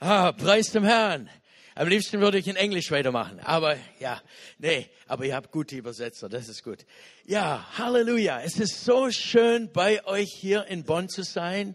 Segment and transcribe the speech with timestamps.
[0.00, 1.28] Ah, preis dem Herrn.
[1.74, 3.40] Am liebsten würde ich in Englisch weitermachen.
[3.40, 4.22] Aber ja,
[4.58, 6.86] nee, aber ihr habt gute Übersetzer, das ist gut.
[7.24, 8.40] Ja, Halleluja.
[8.40, 11.74] Es ist so schön, bei euch hier in Bonn zu sein.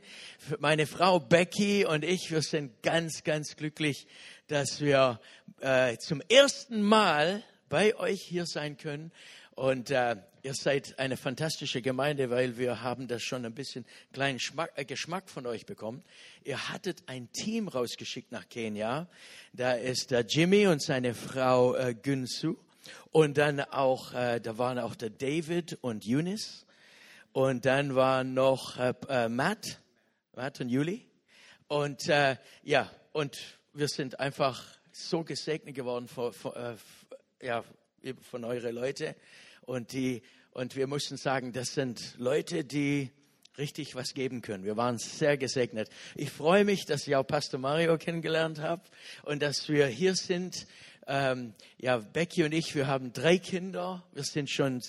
[0.60, 4.08] Meine Frau Becky und ich, wir sind ganz, ganz glücklich,
[4.48, 5.20] dass wir
[5.60, 9.12] äh, zum ersten Mal bei euch hier sein können.
[9.52, 14.40] Und äh, ihr seid eine fantastische Gemeinde, weil wir haben das schon ein bisschen kleinen
[14.40, 16.04] Schmack, äh, Geschmack von euch bekommen.
[16.44, 19.08] Ihr hattet ein Team rausgeschickt nach Kenia.
[19.54, 22.58] Da ist der Jimmy und seine Frau äh, Günsu.
[23.12, 26.66] Und dann auch, äh, da waren auch der David und Eunice.
[27.32, 29.80] Und dann waren noch äh, äh, Matt,
[30.36, 31.06] Matt und Juli.
[31.70, 33.40] Und äh, ja, und
[33.72, 36.76] wir sind einfach so gesegnet geworden von, von, äh,
[37.42, 37.64] ja,
[38.30, 39.16] von euren Leuten.
[39.66, 43.12] Und, die, und wir mussten sagen, das sind Leute, die
[43.58, 44.64] richtig was geben können.
[44.64, 45.90] Wir waren sehr gesegnet.
[46.16, 48.82] Ich freue mich, dass ich auch Pastor Mario kennengelernt habe
[49.24, 50.68] und dass wir hier sind.
[51.06, 54.04] Ähm, ja, Becky und ich, wir haben drei Kinder.
[54.14, 54.82] Wir sind schon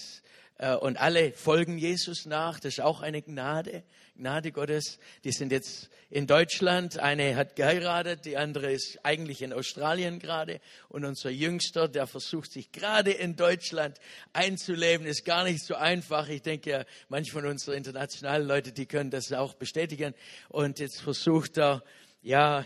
[0.80, 2.60] und alle folgen Jesus nach.
[2.60, 3.82] Das ist auch eine Gnade,
[4.16, 4.98] Gnade Gottes.
[5.24, 6.98] Die sind jetzt in Deutschland.
[6.98, 10.60] Eine hat geheiratet, die andere ist eigentlich in Australien gerade.
[10.88, 13.98] Und unser Jüngster, der versucht sich gerade in Deutschland
[14.32, 16.28] einzuleben, ist gar nicht so einfach.
[16.28, 20.14] Ich denke, manche von unseren internationalen Leute, die können das auch bestätigen.
[20.48, 21.82] Und jetzt versucht er,
[22.22, 22.64] ja,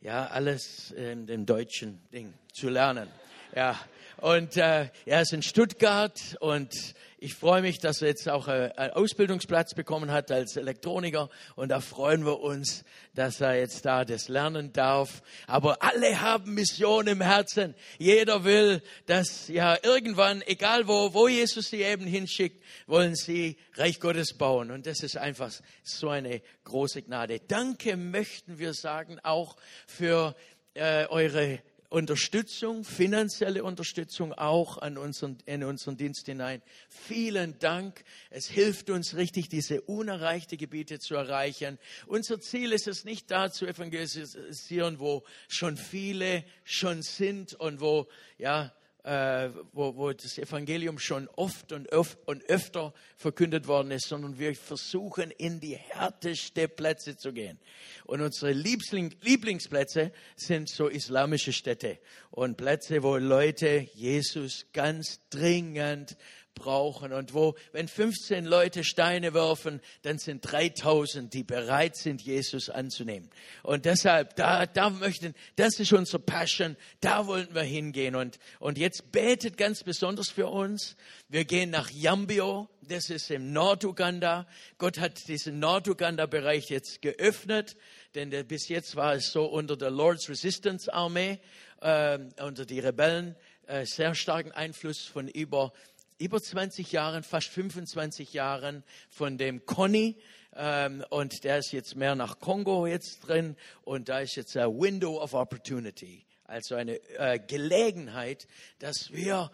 [0.00, 3.08] ja, alles in dem deutschen Ding zu lernen.
[3.54, 3.78] Ja,
[4.18, 8.70] und äh, er ist in Stuttgart und ich freue mich, dass er jetzt auch äh,
[8.76, 14.04] einen Ausbildungsplatz bekommen hat als Elektroniker und da freuen wir uns, dass er jetzt da
[14.04, 15.22] das lernen darf.
[15.46, 17.74] Aber alle haben Mission im Herzen.
[17.98, 24.00] Jeder will, dass ja irgendwann, egal wo, wo Jesus sie eben hinschickt, wollen sie Reich
[24.00, 24.70] Gottes bauen.
[24.70, 27.40] Und das ist einfach so eine große Gnade.
[27.40, 29.56] Danke möchten wir sagen auch
[29.86, 30.34] für
[30.74, 36.62] äh, eure Unterstützung, finanzielle Unterstützung auch an unseren, in unseren Dienst hinein.
[36.88, 38.04] Vielen Dank.
[38.30, 41.78] Es hilft uns richtig, diese unerreichte Gebiete zu erreichen.
[42.06, 48.08] Unser Ziel ist es nicht da zu evangelisieren, wo schon viele schon sind und wo,
[48.38, 48.72] ja,
[49.06, 54.36] äh, wo, wo das Evangelium schon oft und, öf und öfter verkündet worden ist, sondern
[54.36, 57.60] wir versuchen in die härteste Plätze zu gehen.
[58.04, 62.00] Und unsere Liebling, Lieblingsplätze sind so islamische Städte
[62.32, 66.16] und Plätze, wo Leute Jesus ganz dringend
[66.56, 72.68] brauchen und wo, wenn 15 Leute Steine werfen, dann sind 3000, die bereit sind, Jesus
[72.68, 73.30] anzunehmen.
[73.62, 78.16] Und deshalb, da, da möchten, das ist unser Passion, da wollten wir hingehen.
[78.16, 80.96] Und, und jetzt betet ganz besonders für uns.
[81.28, 84.48] Wir gehen nach Yambio, das ist im Norduganda.
[84.78, 87.76] Gott hat diesen Norduganda-Bereich jetzt geöffnet,
[88.14, 91.38] denn der, bis jetzt war es so unter der Lord's Resistance Armee,
[91.80, 93.36] äh, unter die Rebellen,
[93.66, 95.72] äh, sehr starken Einfluss von über
[96.18, 100.16] über 20 Jahren, fast 25 Jahren von dem Conny.
[100.54, 103.56] Ähm, und der ist jetzt mehr nach Kongo jetzt drin.
[103.82, 106.24] Und da ist jetzt ein Window of Opportunity.
[106.44, 108.46] Also eine äh, Gelegenheit,
[108.78, 109.50] dass wir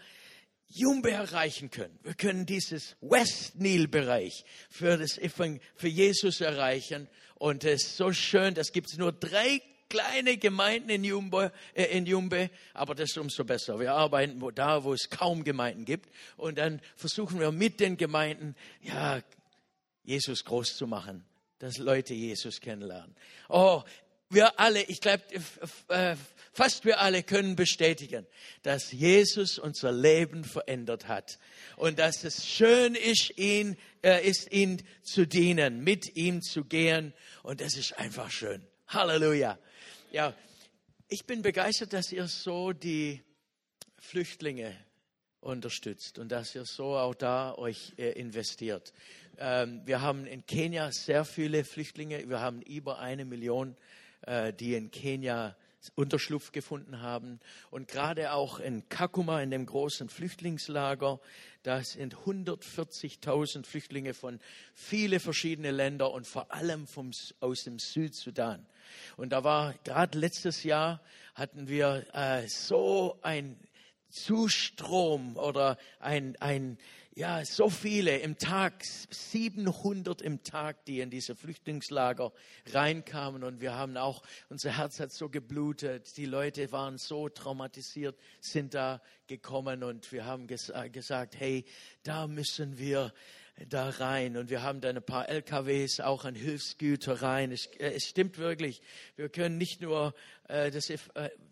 [0.69, 1.99] Jumbe erreichen können.
[2.03, 5.21] Wir können dieses West Nile Bereich für, das,
[5.75, 7.09] für Jesus erreichen.
[7.35, 9.61] Und es ist so schön, das gibt es nur drei
[9.93, 13.79] kleine Gemeinden in Jumbe, äh, in Jumbe, aber das ist umso besser.
[13.79, 18.57] Wir arbeiten da, wo es kaum Gemeinden gibt und dann versuchen wir mit den Gemeinden,
[18.81, 19.21] ja,
[20.03, 21.25] Jesus groß zu machen,
[21.59, 23.15] dass Leute Jesus kennenlernen.
[23.51, 23.83] Oh,
[24.31, 25.25] wir alle, ich glaube,
[25.89, 26.17] äh,
[26.55, 28.27] fast wir alle können bestätigen,
[28.63, 31.39] dass Jesus unser Leben verändert hat
[31.77, 37.13] und dass es schön ist, ihn, äh, ist, ihn zu dienen, mit ihm zu gehen
[37.43, 38.67] und das ist einfach schön.
[38.89, 39.59] Halleluja.
[40.13, 40.35] Ja,
[41.09, 43.23] ich bin begeistert, dass ihr so die
[43.99, 44.77] Flüchtlinge
[45.41, 48.93] unterstützt und dass ihr so auch da euch äh, investiert.
[49.39, 52.29] Ähm, wir haben in Kenia sehr viele Flüchtlinge.
[52.29, 53.75] Wir haben über eine Million,
[54.21, 55.57] äh, die in Kenia
[55.95, 57.41] Unterschlupf gefunden haben.
[57.71, 61.21] Und gerade auch in Kakuma, in dem großen Flüchtlingslager,
[61.63, 64.41] da sind 140.000 Flüchtlinge von
[64.75, 68.67] viele verschiedene Länder und vor allem vom, aus dem Südsudan.
[69.17, 71.01] Und da war gerade letztes Jahr
[71.35, 73.59] hatten wir äh, so ein
[74.13, 76.77] Zustrom oder ein, ein,
[77.15, 82.33] ja, so viele im Tag, 700 im Tag, die in diese Flüchtlingslager
[82.67, 83.43] reinkamen.
[83.43, 86.17] Und wir haben auch, unser Herz hat so geblutet.
[86.19, 91.65] Die Leute waren so traumatisiert, sind da gekommen und wir haben ges gesagt, hey,
[92.03, 93.15] da müssen wir
[93.69, 97.53] da rein und wir haben dann ein paar LKWs auch an Hilfsgüter rein.
[97.53, 98.83] Es, äh, es stimmt wirklich.
[99.17, 100.15] Wir können nicht nur
[100.71, 100.99] das, äh,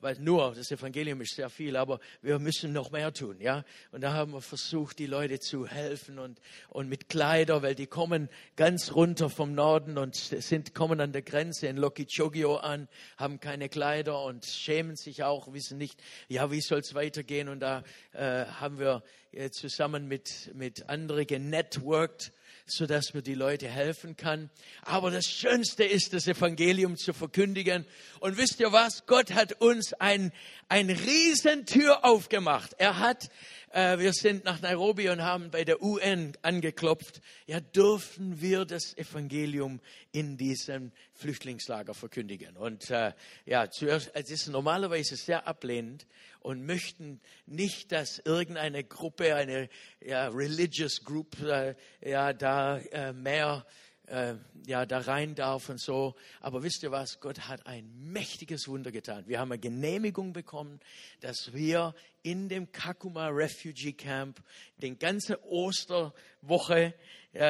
[0.00, 3.64] weil nur das Evangelium ist sehr viel, aber wir müssen noch mehr tun, ja.
[3.92, 7.86] Und da haben wir versucht, die Leute zu helfen und und mit Kleider, weil die
[7.86, 13.40] kommen ganz runter vom Norden und sind kommen an der Grenze in Lokichogio an, haben
[13.40, 17.48] keine Kleider und schämen sich auch, wissen nicht, ja, wie soll es weitergehen?
[17.48, 17.82] Und da
[18.12, 22.32] äh, haben wir äh, zusammen mit, mit anderen genetworked,
[22.72, 24.50] sodass wir die Leute helfen kann.
[24.82, 27.86] Aber das Schönste ist, das Evangelium zu verkündigen.
[28.20, 29.06] Und wisst ihr was?
[29.06, 30.32] Gott hat uns ein,
[30.68, 32.74] ein Riesentür aufgemacht.
[32.78, 33.30] Er hat
[33.70, 37.20] äh, wir sind nach Nairobi und haben bei der UN angeklopft.
[37.46, 39.80] Ja, dürfen wir das Evangelium
[40.12, 42.56] in diesem Flüchtlingslager verkündigen?
[42.56, 43.12] Und äh,
[43.46, 46.06] ja, zuerst, es ist normalerweise sehr ablehnend
[46.40, 49.68] und möchten nicht, dass irgendeine Gruppe, eine
[50.00, 53.64] ja, religious group, äh, ja, da äh, mehr
[54.10, 54.34] äh,
[54.66, 56.14] ja, da rein darf und so.
[56.40, 57.20] Aber wisst ihr was?
[57.20, 59.24] Gott hat ein mächtiges Wunder getan.
[59.26, 60.80] Wir haben eine Genehmigung bekommen,
[61.20, 64.42] dass wir in dem Kakuma Refugee Camp
[64.78, 66.94] den ganze Osterwoche
[67.32, 67.44] äh,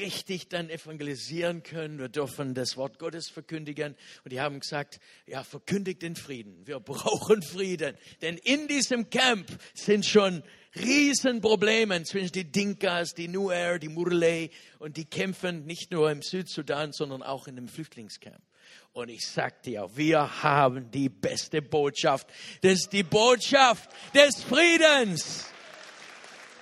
[0.00, 1.98] richtig dann evangelisieren können.
[1.98, 3.94] Wir dürfen das Wort Gottes verkündigen.
[4.24, 6.66] Und die haben gesagt, ja, verkündigt den Frieden.
[6.66, 7.96] Wir brauchen Frieden.
[8.22, 10.42] Denn in diesem Camp sind schon
[10.76, 16.92] Riesenprobleme zwischen die Dinkas, die Nuer, die Murle und die kämpfen nicht nur im Südsudan,
[16.92, 18.47] sondern auch in dem Flüchtlingscamp.
[18.92, 22.26] Und ich sag dir, wir haben die beste Botschaft.
[22.62, 25.46] Das ist die Botschaft des Friedens,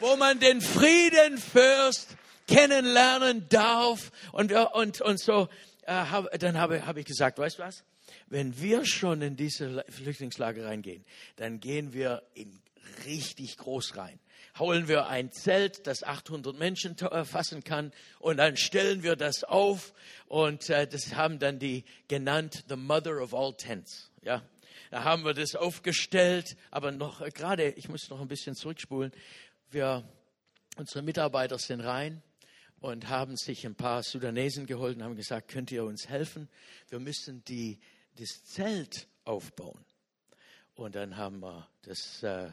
[0.01, 2.17] wo man den Frieden first
[2.47, 4.13] kennenlernen darf.
[4.33, 5.49] Und, und, und so,
[5.83, 6.05] äh,
[6.39, 7.85] dann habe, habe ich gesagt, weißt du was?
[8.29, 11.05] Wenn wir schon in diese Flüchtlingslager reingehen,
[11.37, 12.61] dann gehen wir in
[13.07, 14.19] richtig groß rein.
[14.59, 19.45] Holen wir ein Zelt, das 800 Menschen äh, fassen kann, und dann stellen wir das
[19.45, 19.93] auf.
[20.27, 24.11] Und äh, das haben dann die genannt, the mother of all tents.
[24.23, 24.43] Ja,
[24.91, 26.57] da haben wir das aufgestellt.
[26.71, 29.13] Aber noch äh, gerade, ich muss noch ein bisschen zurückspulen.
[29.71, 30.09] Wir,
[30.77, 32.23] unsere Mitarbeiter sind rein
[32.81, 36.49] und haben sich ein paar Sudanesen geholt und haben gesagt, könnt ihr uns helfen?
[36.89, 37.79] Wir müssen die,
[38.15, 39.85] das Zelt aufbauen.
[40.75, 42.51] Und dann haben wir das äh,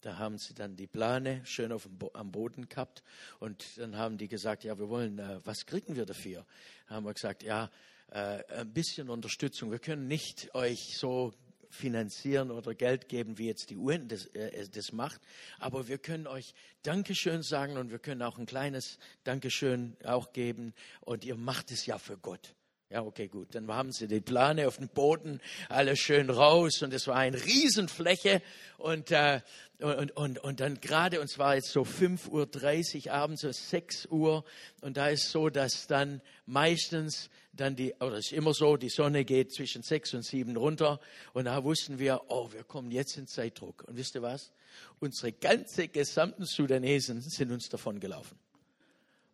[0.00, 3.02] da haben sie dann die Plane schön auf dem Bo am Boden gehabt
[3.40, 6.46] und dann haben die gesagt, ja, wir wollen, äh, was kriegen wir dafür?
[6.88, 7.70] Da haben wir gesagt, ja,
[8.10, 9.70] äh, ein bisschen Unterstützung.
[9.70, 11.32] Wir können nicht euch so
[11.70, 15.20] finanzieren oder Geld geben, wie jetzt die UN das, äh, das macht.
[15.58, 20.72] Aber wir können euch Dankeschön sagen und wir können auch ein kleines Dankeschön auch geben.
[21.00, 22.54] Und ihr macht es ja für Gott.
[22.90, 23.54] Ja, okay, gut.
[23.54, 27.44] Dann haben sie die Plane auf dem Boden, alles schön raus und es war eine
[27.44, 28.40] Riesenfläche
[28.78, 29.42] und, äh,
[29.78, 34.42] und, und, und dann gerade, und zwar jetzt so 5.30 Uhr abends, so 6 Uhr
[34.80, 38.88] und da ist so, dass dann meistens dann die, oder es ist immer so, die
[38.88, 40.98] Sonne geht zwischen 6 und 7 runter
[41.34, 43.84] und da wussten wir, oh, wir kommen jetzt in Zeitdruck.
[43.86, 44.50] Und wisst ihr was?
[44.98, 48.38] Unsere ganze gesamten Sudanesen sind uns davon gelaufen.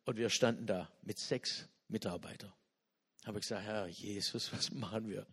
[0.06, 2.52] Und wir standen da mit sechs Mitarbeitern
[3.24, 5.26] habe ich gesagt, Herr Jesus, was machen wir?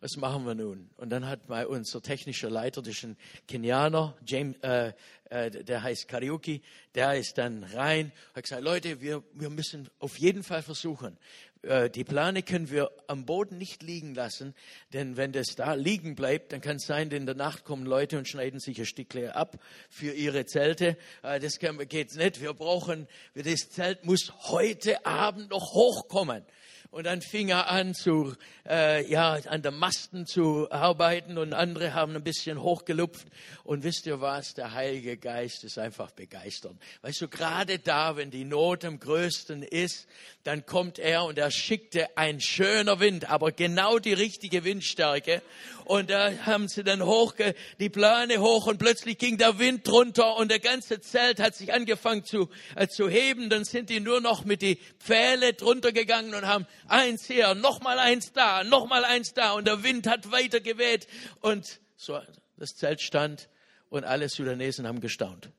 [0.00, 0.90] Was machen wir nun?
[0.96, 4.92] Und dann hat mal unser technischer Leiter, das ist ein Kenianer, James, äh,
[5.30, 6.60] äh, der heißt Karaoke,
[6.96, 11.16] der ist dann rein, hat gesagt, Leute, wir, wir müssen auf jeden Fall versuchen.
[11.62, 14.54] Äh, die Plane können wir am Boden nicht liegen lassen,
[14.92, 18.18] denn wenn das da liegen bleibt, dann kann es sein, in der Nacht kommen Leute
[18.18, 19.56] und schneiden sich ein Stückchen ab
[19.88, 20.96] für ihre Zelte.
[21.22, 22.40] Äh, das geht nicht.
[22.40, 26.44] Wir brauchen, das Zelt muss heute Abend noch hochkommen.
[26.92, 28.34] Und dann fing er an, zu,
[28.68, 33.26] äh, ja, an der Masten zu arbeiten und andere haben ein bisschen hochgelupft.
[33.64, 34.52] Und wisst ihr was?
[34.52, 36.74] Der Heilige Geist ist einfach begeistert.
[37.00, 40.06] Weißt du, gerade da, wenn die Not am größten ist,
[40.44, 45.40] dann kommt er und er schickte ein schöner Wind, aber genau die richtige Windstärke.
[45.84, 47.34] Und da haben sie dann hoch,
[47.80, 51.72] die Plane hoch und plötzlich ging der Wind drunter und der ganze Zelt hat sich
[51.72, 53.48] angefangen zu, äh, zu heben.
[53.48, 57.98] Dann sind die nur noch mit die Pfähle drunter gegangen und haben eins hier, nochmal
[57.98, 61.06] eins da, nochmal eins da und der Wind hat weiter geweht
[61.40, 62.20] und so,
[62.56, 63.48] das Zelt stand
[63.88, 65.50] und alle Sudanesen haben gestaunt.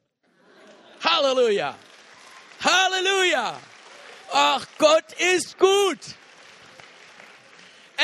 [1.04, 1.76] Halleluja!
[2.62, 3.60] Halleluja!
[4.32, 6.00] Ach, Gott ist gut!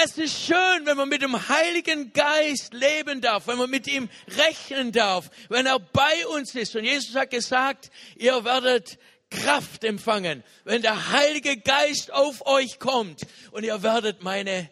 [0.04, 4.08] Es ist schön, wenn man mit dem Heiligen Geist leben darf, wenn man mit ihm
[4.38, 6.76] rechnen darf, wenn er bei uns ist.
[6.76, 8.98] Und Jesus hat gesagt, ihr werdet
[9.30, 13.22] Kraft empfangen, wenn der Heilige Geist auf euch kommt
[13.52, 14.70] und ihr werdet meine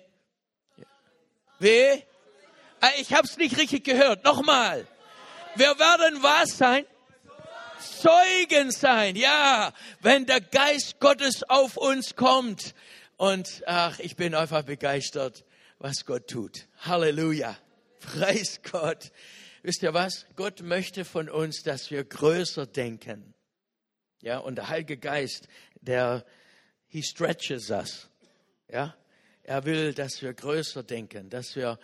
[1.59, 2.01] Weh?
[2.79, 4.23] Ah, ich habe es nicht richtig gehört.
[4.23, 4.87] Nochmal.
[5.55, 6.85] Wir werden was sein?
[7.79, 9.71] Zeugen sein, ja,
[10.01, 12.73] wenn der Geist Gottes auf uns kommt.
[13.17, 15.45] Und ach, ich bin einfach begeistert,
[15.79, 16.67] was Gott tut.
[16.81, 17.57] Halleluja.
[17.99, 19.11] Preis Gott.
[19.63, 20.25] Wisst ihr was?
[20.35, 23.33] Gott möchte von uns, dass wir größer denken.
[24.27, 25.47] Ja, und der Heilige Geist,
[25.79, 26.25] der,
[26.89, 28.09] he stretches us.
[28.69, 28.93] Ja,
[29.43, 31.79] er will, dass wir größer denken, dass wir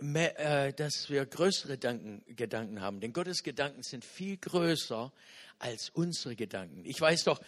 [0.00, 2.98] mehr, äh, dass wir größere Gedanken, Gedanken haben.
[2.98, 5.12] Denn Gottes Gedanken sind viel größer
[5.60, 6.84] als unsere Gedanken.
[6.84, 7.40] Ich weiß doch,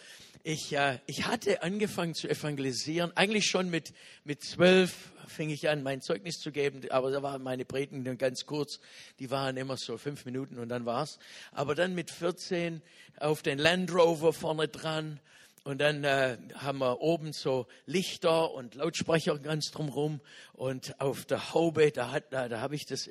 [0.43, 3.91] ich, äh, ich hatte angefangen zu evangelisieren, eigentlich schon mit,
[4.23, 8.45] mit zwölf fing ich an, mein Zeugnis zu geben, aber da waren meine Predigten ganz
[8.45, 8.79] kurz,
[9.19, 11.19] die waren immer so fünf Minuten und dann war's.
[11.51, 12.81] Aber dann mit 14
[13.19, 15.19] auf den Land Rover vorne dran
[15.67, 20.21] und dann äh, haben wir oben so Lichter und Lautsprecher ganz drumherum.
[20.53, 23.05] Und auf der Haube, da, da, da habe ich das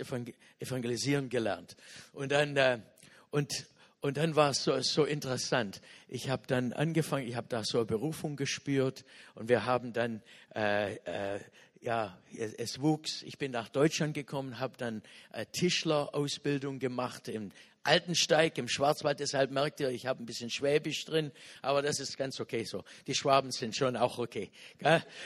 [0.58, 1.76] Evangelisieren gelernt.
[2.14, 2.78] Und dann, äh,
[3.30, 3.66] und,
[4.00, 5.82] und dann war es so, so interessant.
[6.08, 9.04] Ich habe dann angefangen, ich habe da so eine Berufung gespürt.
[9.34, 10.22] Und wir haben dann,
[10.54, 11.40] äh, äh,
[11.80, 13.22] ja, es, es, wuchs.
[13.22, 15.02] Ich bin nach Deutschland gekommen, habe dann
[15.32, 17.52] äh, Tischlerausbildung gemacht im
[17.86, 19.20] Altensteig im Schwarzwald.
[19.20, 21.30] Deshalb merkt ihr, ich habe ein bisschen Schwäbisch drin,
[21.62, 22.84] aber das ist ganz okay so.
[23.06, 24.50] Die Schwaben sind schon auch okay.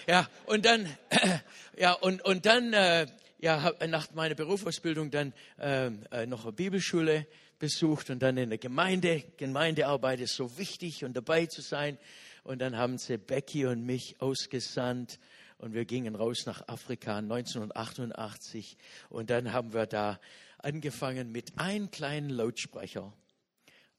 [0.07, 0.89] Ja, und dann,
[1.79, 3.07] ja, und, und dann, äh,
[3.39, 7.27] ja, nach meiner Berufsausbildung dann ähm, äh, noch eine Bibelschule
[7.59, 9.25] besucht und dann in der Gemeinde.
[9.39, 11.99] Gemeindearbeit ist so wichtig und dabei zu sein.
[12.43, 15.19] Und dann haben sie Becky und mich ausgesandt
[15.61, 18.77] und wir gingen raus nach Afrika 1988
[19.11, 20.19] und dann haben wir da
[20.59, 23.13] angefangen mit einem kleinen Lautsprecher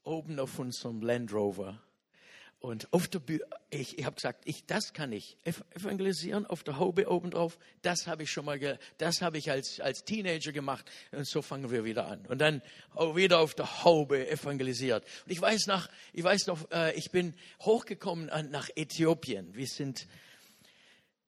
[0.02, 1.80] oben auf unserem Land Rover.
[2.58, 5.36] Und auf der Bühne, ich, ich habe gesagt, ich, das kann ich
[5.74, 7.58] evangelisieren auf der Haube oben drauf.
[7.82, 10.88] Das habe ich schon mal, das habe ich als, als Teenager gemacht.
[11.10, 12.24] Und so fangen wir wieder an.
[12.26, 12.62] Und dann
[12.94, 15.04] auch wieder auf der Haube evangelisiert.
[15.24, 19.56] Und ich weiß noch, ich weiß noch, äh, ich bin hochgekommen an, nach Äthiopien.
[19.56, 20.06] Wir sind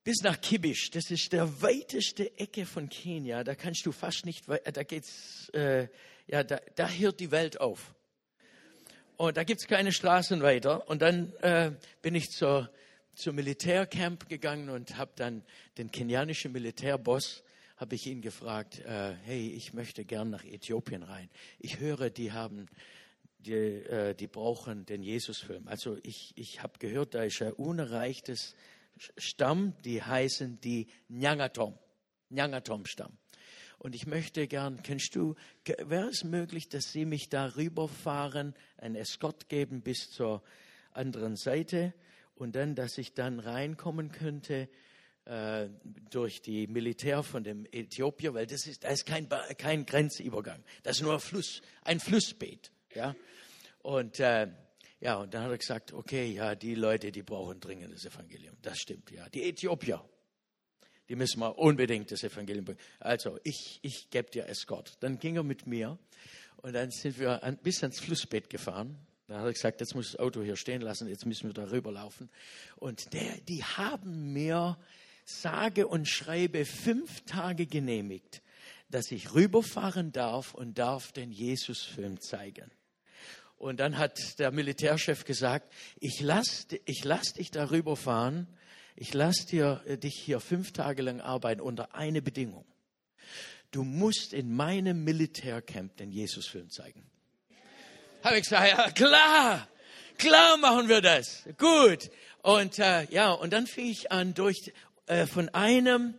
[0.05, 0.91] bis nach Kibisch.
[0.91, 3.43] Das ist der weiteste Ecke von Kenia.
[3.43, 5.89] Da kannst du fast nicht, da geht's, äh,
[6.27, 7.95] ja, da, da hört die Welt auf.
[9.17, 10.89] Und da gibt's keine Straßen weiter.
[10.89, 12.71] Und dann äh, bin ich zur,
[13.15, 15.43] zur Militärcamp gegangen und habe dann
[15.79, 17.43] den kenianischen Militärboss,
[17.77, 21.31] habe ich ihn gefragt, äh, hey, ich möchte gern nach Äthiopien rein.
[21.59, 22.67] Ich höre, die haben,
[23.39, 25.67] die, äh, die brauchen den Jesusfilm.
[25.67, 28.55] Also ich, ich habe gehört, da ist ein unerreichtes
[29.17, 31.79] Stamm, die heißen die Nyangatom,
[32.31, 33.17] Nyangatom-Stamm.
[33.79, 35.35] Und ich möchte gern, kennst du,
[35.65, 40.43] wäre es möglich, dass Sie mich darüber fahren, einen Escort geben bis zur
[40.93, 41.93] anderen Seite
[42.35, 44.69] und dann, dass ich dann reinkommen könnte
[45.27, 45.69] äh,
[46.11, 50.97] durch die Militär von dem Äthiopier, weil das ist, da ist kein, kein Grenzübergang, das
[50.97, 53.15] ist nur ein Fluss, ein Flussbeet, ja.
[53.83, 54.49] Und äh,
[55.05, 58.57] ja, und dann hat er gesagt, okay, ja, die Leute, die brauchen dringend das Evangelium.
[58.63, 59.29] Das stimmt, ja.
[59.29, 60.03] Die Äthiopier,
[61.11, 62.81] die müssen wir unbedingt das Evangelium bringen.
[63.01, 64.97] Also, ich, ich gebe dir Escort.
[65.01, 65.99] Dann ging er mit mir
[66.57, 68.97] und dann sind wir ein, bis ans Flussbett gefahren.
[69.27, 71.71] Dann hat er gesagt, jetzt muss das Auto hier stehen lassen, jetzt müssen wir da
[71.71, 72.31] rüberlaufen.
[72.77, 74.79] Und der, die haben mir
[75.27, 78.41] sage und schreibe fünf Tage genehmigt,
[78.89, 82.71] dass ich rüberfahren darf und darf den Jesusfilm zeigen.
[83.57, 88.47] Und dann hat der Militärchef gesagt, ich lass, ich lass dich darüber fahren,
[88.97, 92.67] ich lass dir, äh, dich hier fünf Tage lang arbeiten unter eine Bedingung.
[93.71, 97.05] Du musst in meinem Militärcamp den Jesusfilm zeigen.
[98.23, 99.69] Habe ich gesagt, ja klar,
[100.17, 101.45] klar machen wir das.
[101.59, 102.11] Gut.
[102.43, 104.73] Und äh, ja, und dann fing ich an, durch
[105.07, 106.15] äh, von einem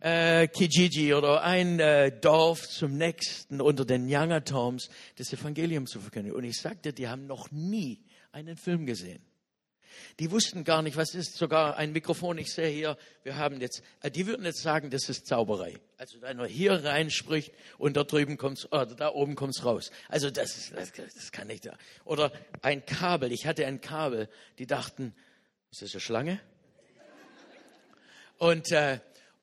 [0.00, 6.32] äh, Kijiji oder ein äh, Dorf zum nächsten unter den Nyangatoms das Evangelium zu verkünden.
[6.32, 8.02] Und ich sagte, die haben noch nie
[8.32, 9.22] einen Film gesehen.
[10.18, 12.38] Die wussten gar nicht, was ist sogar ein Mikrofon.
[12.38, 15.78] Ich sehe hier, wir haben jetzt, äh, die würden jetzt sagen, das ist Zauberei.
[15.98, 19.90] Also da nur hier reinspricht und da drüben kommt's, oder da oben kommt's raus.
[20.08, 21.76] Also das, ist, das, das kann nicht da.
[22.04, 23.32] Oder ein Kabel.
[23.32, 24.28] Ich hatte ein Kabel.
[24.58, 25.14] Die dachten,
[25.70, 26.40] ist das eine Schlange?
[28.38, 29.00] Und äh,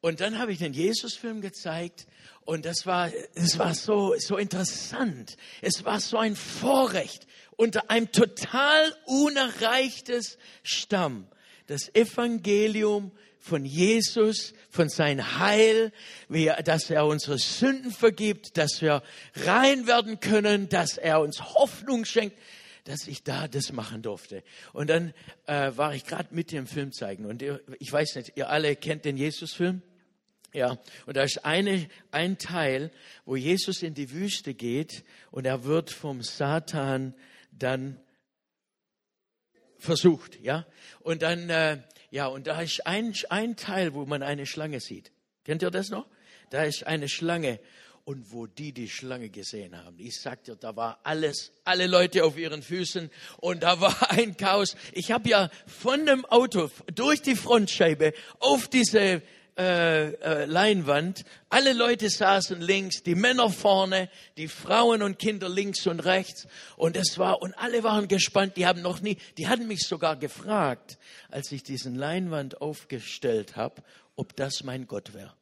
[0.07, 2.07] und dann habe ich den Jesusfilm gezeigt
[2.45, 5.35] und das war, es war so, so interessant.
[5.61, 11.27] Es war so ein Vorrecht unter einem total unerreichtes Stamm.
[11.65, 15.91] Das Evangelium von Jesus, von sein Heil,
[16.29, 19.03] wie, dass er unsere Sünden vergibt, dass wir
[19.35, 22.37] rein werden können, dass er uns Hoffnung schenkt,
[22.85, 24.41] dass ich da das machen durfte.
[24.71, 25.13] Und dann
[25.47, 27.25] äh, war ich gerade mit dem Film zeigen.
[27.25, 29.81] Und ihr, ich weiß nicht, ihr alle kennt den Jesusfilm?
[30.57, 32.89] Ja, und da ist eine, ein Teil,
[33.25, 37.13] wo Jesus in die Wüste geht und er wird vom Satan
[37.51, 37.99] dann
[39.77, 40.65] versucht, ja.
[41.01, 45.11] Und dann, äh, ja, und da ist ein, ein Teil, wo man eine Schlange sieht.
[45.43, 46.07] Kennt ihr das noch?
[46.49, 47.59] Da ist eine Schlange.
[48.03, 52.23] Und wo die die Schlange gesehen haben, ich sag dir, da war alles, alle Leute
[52.23, 53.11] auf ihren Füßen
[53.41, 54.75] und da war ein Chaos.
[54.93, 59.21] Ich habe ja von dem Auto durch die Frontscheibe auf diese
[59.57, 61.25] äh, äh, Leinwand.
[61.49, 66.47] Alle Leute saßen links, die Männer vorne, die Frauen und Kinder links und rechts.
[66.75, 68.57] Und es war, und alle waren gespannt.
[68.57, 70.97] Die haben noch nie, die hatten mich sogar gefragt,
[71.29, 73.81] als ich diesen Leinwand aufgestellt habe,
[74.15, 75.36] ob das mein Gott wäre.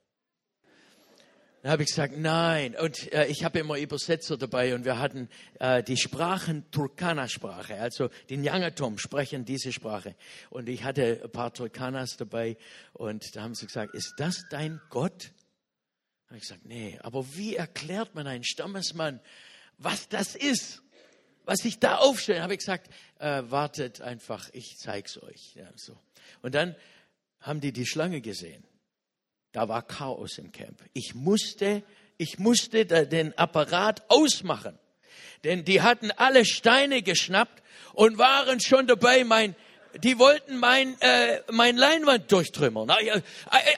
[1.66, 2.76] Dann habe ich gesagt, nein.
[2.76, 5.30] Und äh, ich habe immer Übersetzer dabei und wir hatten
[5.60, 7.80] äh, die Sprachen Turkana-Sprache.
[7.80, 10.16] Also die Nyangatom sprechen diese Sprache.
[10.52, 12.58] Und ich hatte ein paar Turkanas dabei
[12.94, 15.32] und da haben sie gesagt, ist das dein Gott?
[16.28, 17.00] Habe ich gesagt, nee.
[17.02, 19.20] Aber wie erklärt man einen Stammesmann,
[19.80, 20.84] was das ist?
[21.46, 22.44] Was ich da aufstelle?
[22.44, 25.56] Habe ich gesagt, äh, wartet einfach, ich zeig's euch.
[25.56, 25.98] Ja, so.
[26.44, 26.76] Und dann
[27.40, 28.64] haben die die Schlange gesehen
[29.56, 30.84] da war Chaos im Camp.
[30.92, 31.82] Ich musste,
[32.18, 34.78] ich musste den Apparat ausmachen.
[35.46, 39.56] Denn die hatten alle Steine geschnappt und waren schon dabei, mein,
[40.04, 42.90] die wollten mein, äh, mein Leinwand durchtrümmern.
[42.90, 43.22] Ja, äh,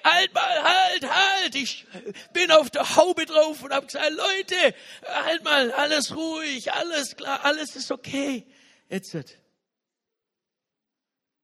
[0.03, 1.53] halt mal, halt, halt.
[1.53, 1.85] Ich
[2.33, 4.73] bin auf der Haube drauf und habe gesagt, Leute,
[5.05, 8.47] halt mal, alles ruhig, alles klar, alles ist okay.
[8.89, 9.13] Jetzt.
[9.13, 9.27] Dann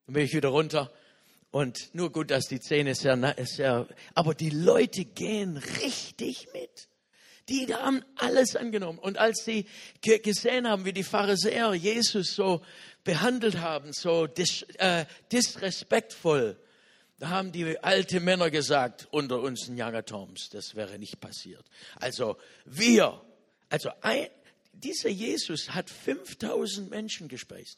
[0.08, 0.92] bin ich wieder runter
[1.54, 6.90] und nur gut, dass die Zähne sehr, sehr, aber die Leute gehen richtig mit.
[7.48, 8.98] Die haben alles angenommen.
[8.98, 9.68] Und als sie
[10.02, 12.64] gesehen haben, wie die Pharisäer Jesus so
[13.04, 16.58] behandelt haben, so dis, äh, disrespektvoll,
[17.20, 21.64] da haben die alte Männer gesagt, unter uns in Younger Toms, das wäre nicht passiert.
[21.98, 23.22] Also wir,
[23.70, 24.28] also ein,
[24.72, 27.78] dieser Jesus hat 5000 Menschen gespeist.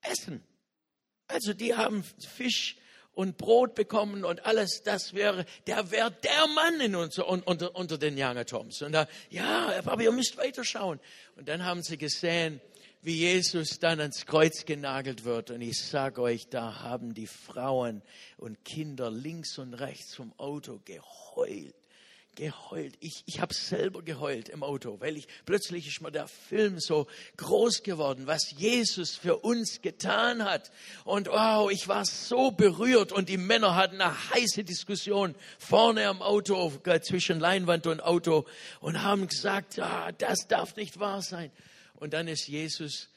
[0.00, 0.42] Essen.
[1.28, 2.02] Also die haben
[2.34, 2.76] Fisch
[3.16, 7.96] und Brot bekommen und alles, das wäre, der wäre der Mann in uns, unter, unter
[7.96, 8.82] den Younger Toms.
[8.82, 11.00] Und da, ja, aber ihr müsst weiterschauen.
[11.34, 12.60] Und dann haben sie gesehen,
[13.00, 15.50] wie Jesus dann ans Kreuz genagelt wird.
[15.50, 18.02] Und ich sage euch, da haben die Frauen
[18.36, 21.74] und Kinder links und rechts vom Auto geheult
[22.36, 22.94] geheult.
[23.00, 27.08] Ich, ich habe selber geheult im Auto, weil ich plötzlich ist mir der Film so
[27.36, 30.70] groß geworden, was Jesus für uns getan hat.
[31.04, 36.22] Und wow, ich war so berührt und die Männer hatten eine heiße Diskussion vorne am
[36.22, 38.46] Auto äh, zwischen Leinwand und Auto
[38.80, 41.50] und haben gesagt, ah, das darf nicht wahr sein.
[41.94, 43.08] Und dann ist Jesus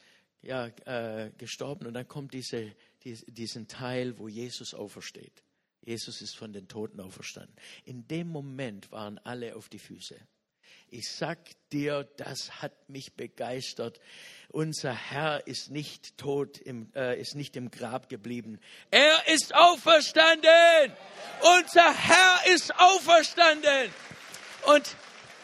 [0.42, 2.72] ja äh, gestorben und dann kommt diese,
[3.04, 5.44] die, diesen Teil, wo Jesus aufersteht.
[5.82, 7.56] Jesus ist von den Toten auferstanden.
[7.86, 10.20] In dem Moment waren alle auf die Füße.
[10.92, 11.38] Ich sag
[11.72, 14.00] dir, das hat mich begeistert.
[14.50, 18.60] Unser Herr ist nicht tot, im, äh, ist nicht im Grab geblieben.
[18.90, 20.92] Er ist auferstanden.
[21.60, 23.94] Unser Herr ist auferstanden.
[24.66, 24.96] Und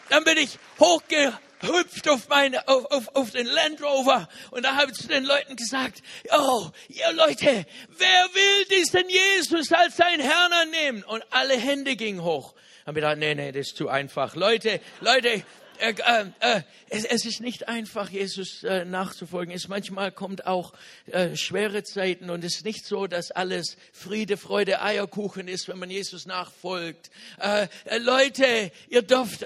[0.08, 4.76] dann bin ich hochge hüpft auf, meine, auf, auf, auf den Land Rover und da
[4.76, 6.02] habe ich zu den Leuten gesagt,
[6.36, 11.02] oh, ihr Leute, wer will diesen Jesus als sein Herrn annehmen?
[11.04, 12.54] Und alle Hände gingen hoch.
[12.84, 14.36] Haben wir gedacht, nee, nee, das ist zu einfach.
[14.36, 15.42] Leute, Leute,
[15.78, 19.54] äh, äh, äh, es, es, ist nicht einfach, Jesus äh, nachzufolgen.
[19.54, 20.72] Es manchmal kommt auch
[21.06, 25.78] äh, schwere Zeiten und es ist nicht so, dass alles Friede, Freude, Eierkuchen ist, wenn
[25.78, 27.10] man Jesus nachfolgt.
[27.38, 27.66] Äh,
[27.98, 29.44] Leute, ihr dürft,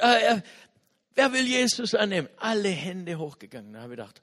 [1.14, 2.28] Wer will Jesus annehmen?
[2.36, 3.72] Alle Hände hochgegangen.
[3.72, 4.22] Da habe ich gedacht,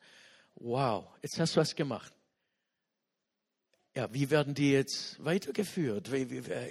[0.55, 2.13] wow, jetzt hast du was gemacht.
[3.95, 6.11] Ja, wie werden die jetzt weitergeführt?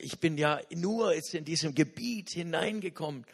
[0.00, 3.26] Ich bin ja nur jetzt in diesem Gebiet hineingekommen.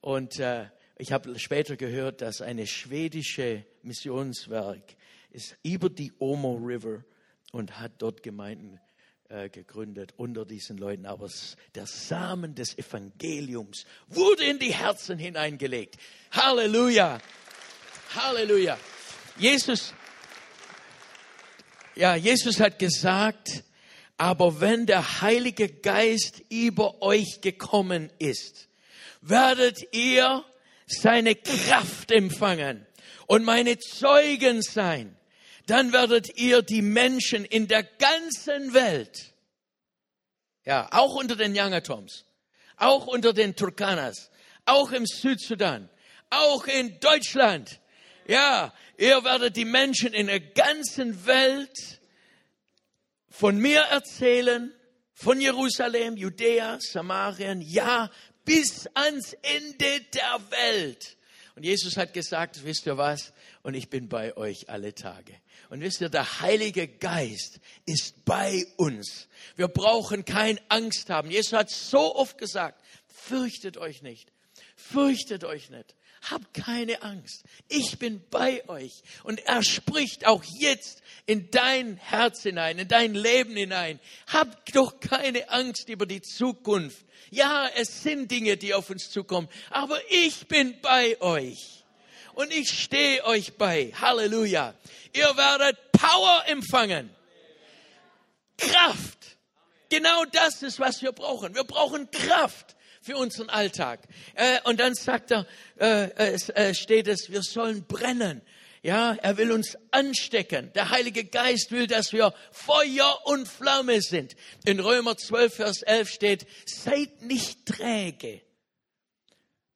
[0.00, 4.96] Und äh, ich habe später gehört, dass eine schwedische Missionswerk
[5.30, 7.04] ist über die Omo River
[7.52, 8.80] und hat dort Gemeinden
[9.28, 11.06] äh, gegründet unter diesen Leuten.
[11.06, 11.28] Aber
[11.74, 15.96] der Samen des Evangeliums wurde in die Herzen hineingelegt.
[16.30, 17.18] Halleluja.
[18.14, 18.78] Halleluja.
[19.38, 19.92] Jesus,
[21.94, 23.64] ja, Jesus hat gesagt,
[24.16, 28.68] aber wenn der Heilige Geist über euch gekommen ist,
[29.20, 30.44] werdet ihr
[30.86, 32.86] seine Kraft empfangen
[33.26, 35.16] und meine Zeugen sein
[35.66, 39.34] dann werdet ihr die Menschen in der ganzen Welt,
[40.64, 42.24] ja, auch unter den Yangatoms,
[42.76, 44.30] auch unter den Turkanas,
[44.64, 45.88] auch im Südsudan,
[46.30, 47.80] auch in Deutschland,
[48.26, 52.00] ja, ihr werdet die Menschen in der ganzen Welt
[53.28, 54.72] von mir erzählen,
[55.12, 58.10] von Jerusalem, Judäa, Samarien, ja,
[58.44, 61.16] bis ans Ende der Welt.
[61.54, 63.32] Und Jesus hat gesagt, wisst ihr was?
[63.62, 65.34] Und ich bin bei euch alle Tage.
[65.68, 69.28] Und wisst ihr, der Heilige Geist ist bei uns.
[69.56, 71.30] Wir brauchen keine Angst haben.
[71.30, 74.32] Jesus hat so oft gesagt, fürchtet euch nicht.
[74.76, 75.94] Fürchtet euch nicht.
[76.30, 77.44] Habt keine Angst.
[77.68, 79.02] Ich bin bei euch.
[79.22, 84.00] Und er spricht auch jetzt in dein Herz hinein, in dein Leben hinein.
[84.28, 87.04] Habt doch keine Angst über die Zukunft.
[87.30, 91.75] Ja, es sind Dinge, die auf uns zukommen, aber ich bin bei euch.
[92.36, 93.92] Und ich stehe euch bei.
[93.98, 94.74] Halleluja.
[95.14, 97.08] Ihr werdet Power empfangen.
[98.58, 99.38] Kraft.
[99.88, 101.54] Genau das ist, was wir brauchen.
[101.54, 104.00] Wir brauchen Kraft für unseren Alltag.
[104.34, 105.46] Äh, und dann sagt er,
[105.80, 108.42] äh, äh, steht es, wir sollen brennen.
[108.82, 110.70] Ja, er will uns anstecken.
[110.74, 114.36] Der Heilige Geist will, dass wir Feuer und Flamme sind.
[114.66, 118.42] In Römer 12, Vers 11 steht, seid nicht träge,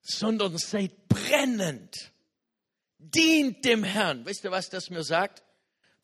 [0.02, 2.09] sondern seid brennend.
[3.02, 4.26] Dient dem Herrn.
[4.26, 5.42] Wisst ihr, was das mir sagt?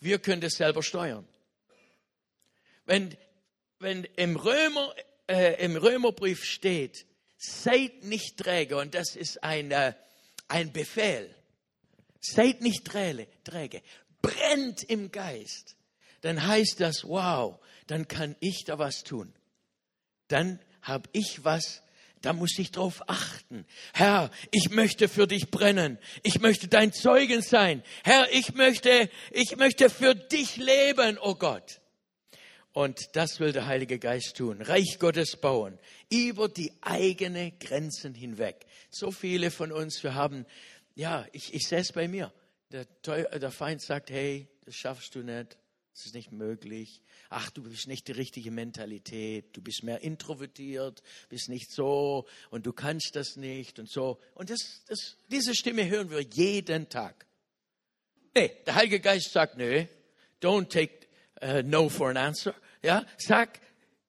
[0.00, 1.28] Wir können das selber steuern.
[2.86, 3.16] Wenn,
[3.78, 4.94] wenn im, Römer,
[5.26, 7.04] äh, im Römerbrief steht,
[7.36, 9.92] seid nicht träge, und das ist ein, äh,
[10.48, 11.34] ein Befehl.
[12.20, 13.82] Seid nicht träge,
[14.22, 15.76] brennt im Geist.
[16.22, 19.32] Dann heißt das, wow, dann kann ich da was tun.
[20.28, 21.82] Dann habe ich was,
[22.26, 23.64] da muss ich drauf achten.
[23.94, 25.96] Herr, ich möchte für dich brennen.
[26.24, 27.84] Ich möchte dein Zeugen sein.
[28.02, 31.80] Herr, ich möchte, ich möchte für dich leben, oh Gott.
[32.72, 34.60] Und das will der Heilige Geist tun.
[34.60, 35.78] Reich Gottes bauen.
[36.10, 38.66] Über die eigenen Grenzen hinweg.
[38.90, 40.46] So viele von uns, wir haben
[40.96, 42.32] ja, ich, ich sehe es bei mir.
[42.72, 42.86] Der,
[43.38, 45.56] der Feind sagt, hey, das schaffst du nicht,
[45.96, 47.00] das ist nicht möglich.
[47.30, 52.66] Ach, du bist nicht die richtige Mentalität, du bist mehr introvertiert, bist nicht so und
[52.66, 54.20] du kannst das nicht und so.
[54.34, 57.26] Und das, das, diese Stimme hören wir jeden Tag.
[58.34, 59.88] Nee, der Heilige Geist sagt, nee,
[60.42, 61.06] don't take
[61.42, 62.54] uh, no for an answer.
[62.82, 63.58] Ja, sag,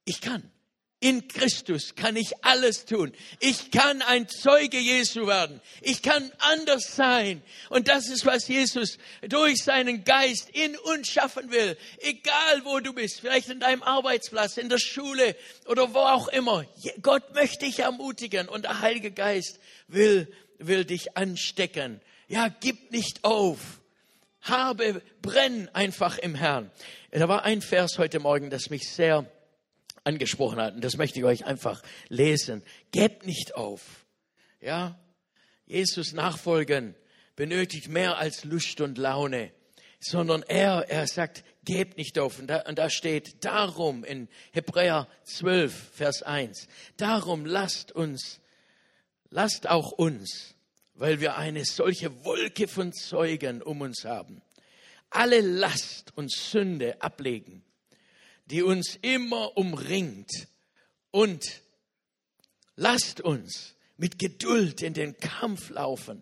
[0.03, 0.51] ich kann.
[0.99, 3.11] In Christus kann ich alles tun.
[3.39, 5.61] Ich kann ein Zeuge Jesu werden.
[5.81, 7.43] Ich kann anders sein.
[7.69, 11.77] Und das ist, was Jesus durch seinen Geist in uns schaffen will.
[11.99, 15.35] Egal wo du bist, vielleicht in deinem Arbeitsplatz, in der Schule
[15.67, 16.65] oder wo auch immer.
[17.03, 22.01] Gott möchte dich ermutigen und der Heilige Geist will, will dich anstecken.
[22.27, 23.59] Ja, gib nicht auf.
[24.41, 26.71] Habe, brenn einfach im Herrn.
[27.11, 29.29] Da war ein Vers heute Morgen, das mich sehr
[30.07, 30.73] angesprochen hat.
[30.73, 32.63] Und das möchte ich euch einfach lesen.
[32.91, 34.05] Gebt nicht auf.
[34.61, 34.97] Ja?
[35.65, 36.95] Jesus nachfolgen
[37.35, 39.51] benötigt mehr als Lust und Laune,
[39.99, 42.39] sondern er, er sagt, gebt nicht auf.
[42.39, 48.39] Und da, und da steht darum in Hebräer 12, Vers 1, darum lasst uns,
[49.29, 50.55] lasst auch uns,
[50.95, 54.41] weil wir eine solche Wolke von Zeugen um uns haben,
[55.09, 57.63] alle Last und Sünde ablegen
[58.47, 60.47] die uns immer umringt.
[61.11, 61.43] Und
[62.75, 66.21] lasst uns mit Geduld in den Kampf laufen,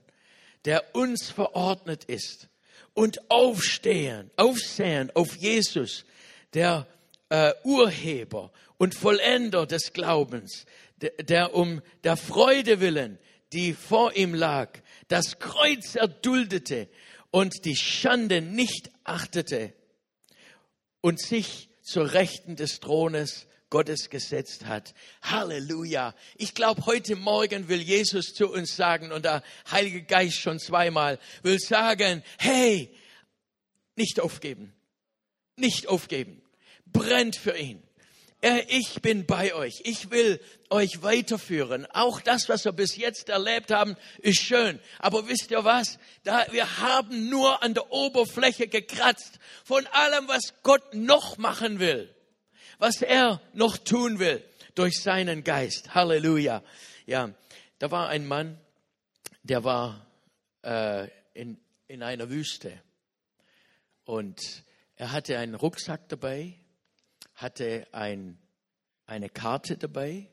[0.65, 2.49] der uns verordnet ist,
[2.93, 6.05] und aufstehen, aufsehen auf Jesus,
[6.53, 6.87] der
[7.29, 10.65] äh, Urheber und Vollender des Glaubens,
[10.97, 13.19] der, der um der Freude willen,
[13.51, 16.87] die vor ihm lag, das Kreuz erduldete
[17.31, 19.73] und die Schande nicht achtete
[21.01, 24.93] und sich zur Rechten des Thrones Gottes gesetzt hat.
[25.21, 26.15] Halleluja.
[26.35, 31.19] Ich glaube, heute Morgen will Jesus zu uns sagen und der Heilige Geist schon zweimal
[31.43, 32.93] will sagen, hey,
[33.95, 34.73] nicht aufgeben.
[35.55, 36.41] Nicht aufgeben.
[36.85, 37.84] Brennt für ihn.
[38.67, 39.81] Ich bin bei euch.
[39.85, 41.87] Ich will euch weiterführen.
[41.87, 44.79] Auch das, was wir bis jetzt erlebt haben, ist schön.
[44.99, 45.97] Aber wisst ihr was?
[46.23, 52.13] Da, wir haben nur an der Oberfläche gekratzt von allem, was Gott noch machen will.
[52.77, 54.43] Was er noch tun will
[54.75, 55.95] durch seinen Geist.
[55.95, 56.61] Halleluja.
[57.07, 57.33] Ja,
[57.79, 58.59] da war ein Mann,
[59.41, 60.05] der war
[60.61, 62.79] äh, in, in einer Wüste.
[64.03, 64.63] Und
[64.97, 66.59] er hatte einen Rucksack dabei
[67.35, 68.37] hatte ein,
[69.05, 70.27] eine Karte dabei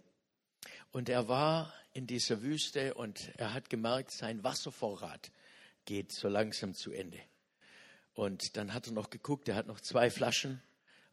[0.93, 5.31] und er war in dieser Wüste und er hat gemerkt, sein Wasservorrat
[5.85, 7.21] geht so langsam zu Ende.
[8.15, 10.63] Und dann hat er noch geguckt, er hat noch zwei Flaschen,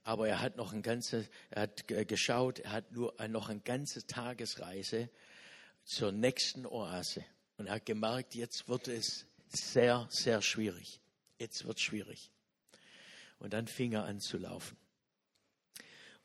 [0.04, 4.06] aber er hat noch ein ganzes, er hat geschaut, er hat nur noch eine ganze
[4.06, 5.10] Tagesreise
[5.84, 7.25] zur nächsten Oase.
[7.58, 11.02] Und er hat gemerkt, jetzt wird es sehr, sehr schwierig.
[11.38, 12.32] Jetzt wird es schwierig.
[13.39, 14.78] Und dann fing er an zu laufen.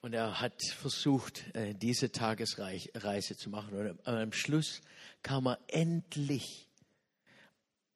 [0.04, 3.74] Und er hat versucht, äh, diese Tagesreise zu machen.
[3.74, 4.82] Und am Schluss
[5.22, 6.68] kam er endlich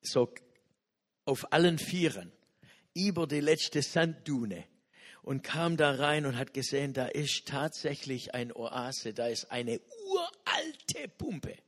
[0.00, 0.32] so
[1.26, 2.32] auf allen Vieren
[2.94, 4.64] über die letzte Sanddune
[5.20, 9.78] und kam da rein und hat gesehen, da ist tatsächlich ein Oase, da ist eine
[10.06, 11.58] uralte Pumpe.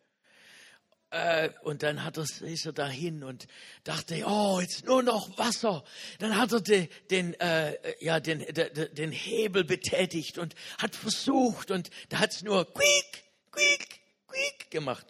[1.10, 3.48] Äh, und dann hat er, ist er dahin und
[3.82, 5.82] dachte, oh, jetzt nur noch Wasser.
[6.20, 11.72] Dann hat er den, den, äh, ja, den, den, den Hebel betätigt und hat versucht
[11.72, 15.06] und da hat es nur quiek, quiek, quiek gemacht.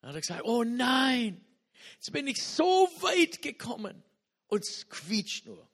[0.00, 1.44] Dann hat er gesagt, oh nein,
[1.94, 4.02] jetzt bin ich so weit gekommen
[4.48, 5.68] und es quietscht nur.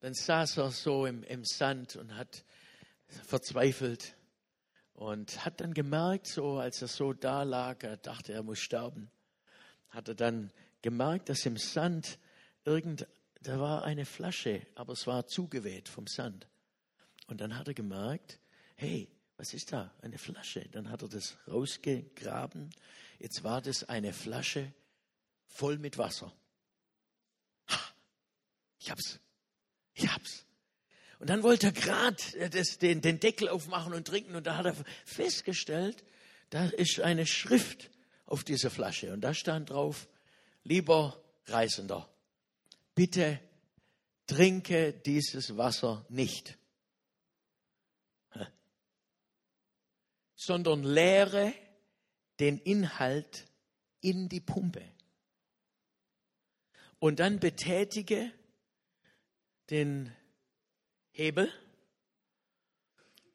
[0.00, 2.44] Dann saß er so im, im Sand und hat
[3.28, 4.16] verzweifelt
[4.94, 9.10] und hat dann gemerkt, so als er so da lag, er dachte, er muss sterben,
[9.90, 10.52] hat er dann
[10.82, 12.18] gemerkt, dass im Sand
[12.64, 13.06] irgend,
[13.40, 16.46] da war eine Flasche, aber es war zugeweht vom Sand.
[17.26, 18.38] Und dann hat er gemerkt,
[18.76, 19.92] hey, was ist da?
[20.02, 20.68] Eine Flasche.
[20.70, 22.70] Dann hat er das rausgegraben.
[23.18, 24.72] Jetzt war das eine Flasche
[25.46, 26.32] voll mit Wasser.
[27.68, 27.80] Ha,
[28.78, 29.18] ich hab's.
[29.94, 30.44] Ich hab's.
[31.22, 34.34] Und dann wollte er gerade äh, den, den Deckel aufmachen und trinken.
[34.34, 36.02] Und da hat er festgestellt,
[36.50, 37.92] da ist eine Schrift
[38.26, 39.12] auf dieser Flasche.
[39.12, 40.08] Und da stand drauf,
[40.64, 42.12] lieber Reisender,
[42.96, 43.38] bitte
[44.26, 46.58] trinke dieses Wasser nicht,
[50.34, 51.54] sondern leere
[52.40, 53.46] den Inhalt
[54.00, 54.82] in die Pumpe.
[56.98, 58.32] Und dann betätige
[59.70, 60.12] den
[61.12, 61.52] Hebel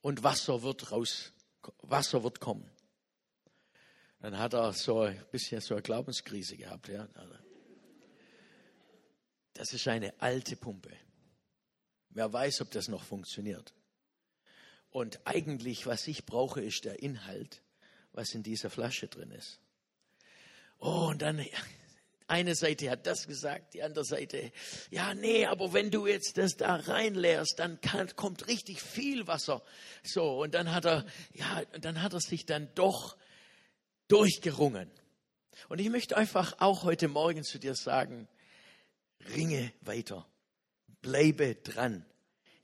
[0.01, 1.31] und Wasser wird raus,
[1.83, 2.69] Wasser wird kommen.
[4.19, 6.87] Dann hat er so ein bisschen so eine Glaubenskrise gehabt.
[6.87, 7.07] Ja.
[9.53, 10.91] Das ist eine alte Pumpe.
[12.09, 13.75] Wer weiß, ob das noch funktioniert.
[14.89, 17.61] Und eigentlich, was ich brauche, ist der Inhalt,
[18.11, 19.59] was in dieser Flasche drin ist.
[20.79, 21.45] Oh, und dann
[22.27, 24.51] eine Seite hat das gesagt, die andere Seite,
[24.91, 29.63] ja, nee, aber wenn du jetzt das da reinleerst, dann kann, kommt richtig viel Wasser.
[30.03, 33.17] So, und dann hat er, ja, dann hat er sich dann doch
[34.09, 34.91] durchgerungen.
[35.69, 38.27] Und ich möchte einfach auch heute Morgen zu dir sagen,
[39.33, 40.27] ringe weiter,
[41.01, 42.05] bleibe dran,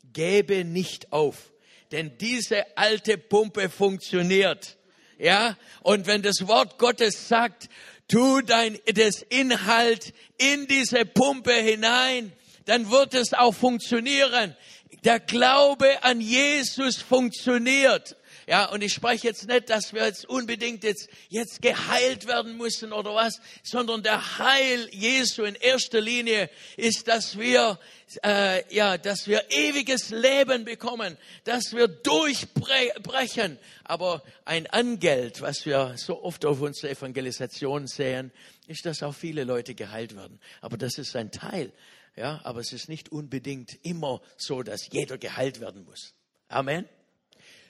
[0.04, 1.54] gebe nicht auf,
[1.91, 4.78] denn diese alte Pumpe funktioniert.
[5.19, 7.69] Ja, und wenn das Wort Gottes sagt,
[8.08, 12.32] tu dein, das Inhalt in diese Pumpe hinein,
[12.66, 14.56] dann wird es auch funktionieren.
[15.04, 18.16] Der Glaube an Jesus funktioniert.
[18.48, 22.92] Ja, und ich spreche jetzt nicht, dass wir jetzt unbedingt jetzt, jetzt geheilt werden müssen
[22.92, 27.80] oder was, sondern der Heil Jesu in erster Linie ist, dass wir,
[28.24, 33.58] äh, ja, dass wir ewiges Leben bekommen, dass wir durchbrechen.
[33.84, 38.32] Aber ein Angeld, was wir so oft auf unserer Evangelisation sehen,
[38.68, 40.40] ist, dass auch viele Leute geheilt werden.
[40.62, 41.72] Aber das ist ein Teil.
[42.16, 46.14] Ja, aber es ist nicht unbedingt immer so, dass jeder geheilt werden muss.
[46.48, 46.88] Amen.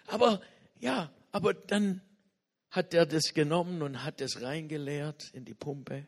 [0.08, 0.42] Aber
[0.84, 2.02] ja, aber dann
[2.70, 6.06] hat er das genommen und hat es reingeleert in die Pumpe.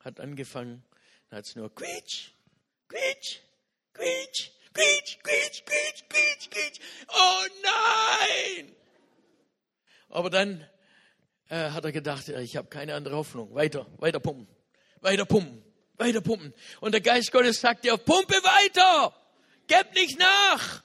[0.00, 0.84] Hat angefangen,
[1.30, 2.32] hat es nur quietsch,
[2.88, 3.38] quietsch,
[3.92, 6.80] quietsch, quietsch, quietsch, quietsch, quietsch, quietsch.
[7.08, 8.74] Oh nein!
[10.08, 10.68] Aber dann
[11.48, 13.54] äh, hat er gedacht, ich habe keine andere Hoffnung.
[13.54, 14.48] Weiter, weiter pumpen,
[15.00, 15.62] weiter pumpen,
[15.98, 16.52] weiter pumpen.
[16.80, 19.14] Und der Geist Gottes sagt dir, pumpe weiter,
[19.68, 20.82] gib nicht nach.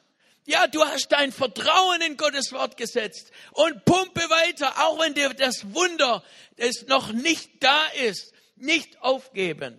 [0.49, 5.31] Ja, du hast dein Vertrauen in Gottes Wort gesetzt und pumpe weiter, auch wenn dir
[5.35, 6.23] das Wunder
[6.55, 9.77] es noch nicht da ist, nicht aufgeben.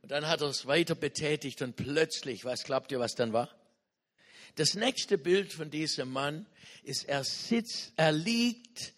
[0.00, 3.50] Und dann hat er es weiter betätigt und plötzlich, was glaubt ihr, was dann war?
[4.54, 6.46] Das nächste Bild von diesem Mann
[6.84, 8.92] ist, er sitzt, er liegt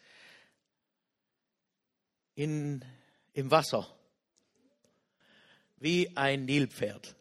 [2.34, 2.84] in,
[3.32, 3.88] im Wasser
[5.78, 7.14] wie ein Nilpferd.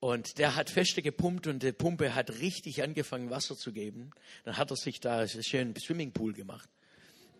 [0.00, 4.10] Und der hat feste gepumpt und die Pumpe hat richtig angefangen, Wasser zu geben.
[4.44, 6.68] Dann hat er sich da schönen Swimmingpool gemacht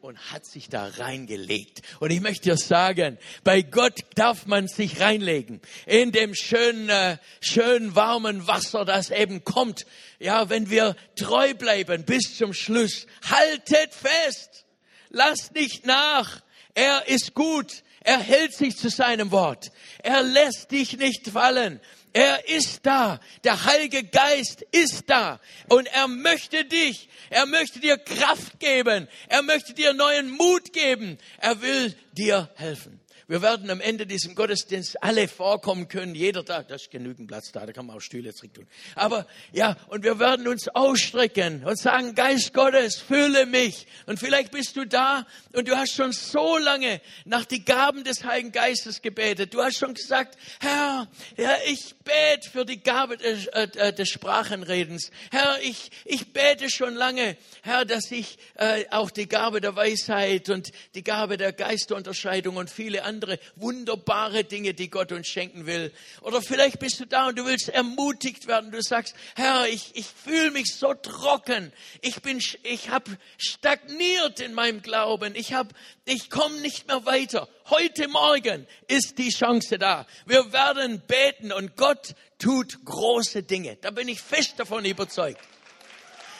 [0.01, 1.83] und hat sich da reingelegt.
[2.01, 5.61] Und ich möchte dir sagen, bei Gott darf man sich reinlegen.
[5.87, 9.87] In dem schönen, äh, schönen warmen Wasser, das eben kommt.
[10.19, 13.07] Ja, wenn wir treu bleiben bis zum Schluss.
[13.25, 14.67] Haltet fest.
[15.11, 16.43] Lasst nicht nach.
[16.75, 17.83] Er ist gut.
[18.01, 19.71] Er hält sich zu seinem Wort.
[20.03, 21.81] Er lässt dich nicht fallen.
[22.13, 23.21] Er ist da.
[23.45, 25.41] Der Heilige Geist ist da.
[25.69, 29.09] Und er möchte dich, er möchte dir Kraft geben.
[29.29, 31.19] Er möchte dir neuen Mut geben.
[31.39, 33.01] Er will dir helfen.
[33.31, 36.15] Wir werden am Ende diesem Gottesdienst alle vorkommen können.
[36.15, 38.67] Jeder da, da ist genügend Platz da, da kann man auch Stühle zurück tun.
[38.95, 43.87] Aber ja, und wir werden uns ausstrecken und sagen, Geist Gottes, fülle mich.
[44.07, 48.25] Und vielleicht bist du da und du hast schon so lange nach die Gaben des
[48.25, 49.53] Heiligen Geistes gebetet.
[49.53, 55.11] Du hast schon gesagt, Herr, Herr, ich bete für die Gabe des, äh, des Sprachenredens.
[55.31, 60.49] Herr, ich, ich bete schon lange, Herr, dass ich äh, auch die Gabe der Weisheit
[60.49, 63.18] und die Gabe der Geisterunterscheidung und viele andere
[63.57, 65.93] wunderbare Dinge, die Gott uns schenken will.
[66.23, 68.71] Oder vielleicht bist du da und du willst ermutigt werden.
[68.71, 71.73] Du sagst, Herr, ich, ich fühle mich so trocken.
[72.01, 75.35] Ich bin, ich habe stagniert in meinem Glauben.
[75.35, 75.71] Ich habe,
[76.05, 77.49] ich komme nicht mehr weiter.
[77.71, 80.07] Heute Morgen ist die Chance da.
[80.27, 83.77] Wir werden beten und Gott tut große Dinge.
[83.81, 85.41] Da bin ich fest davon überzeugt.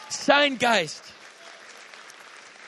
[0.09, 1.03] Sein Geist,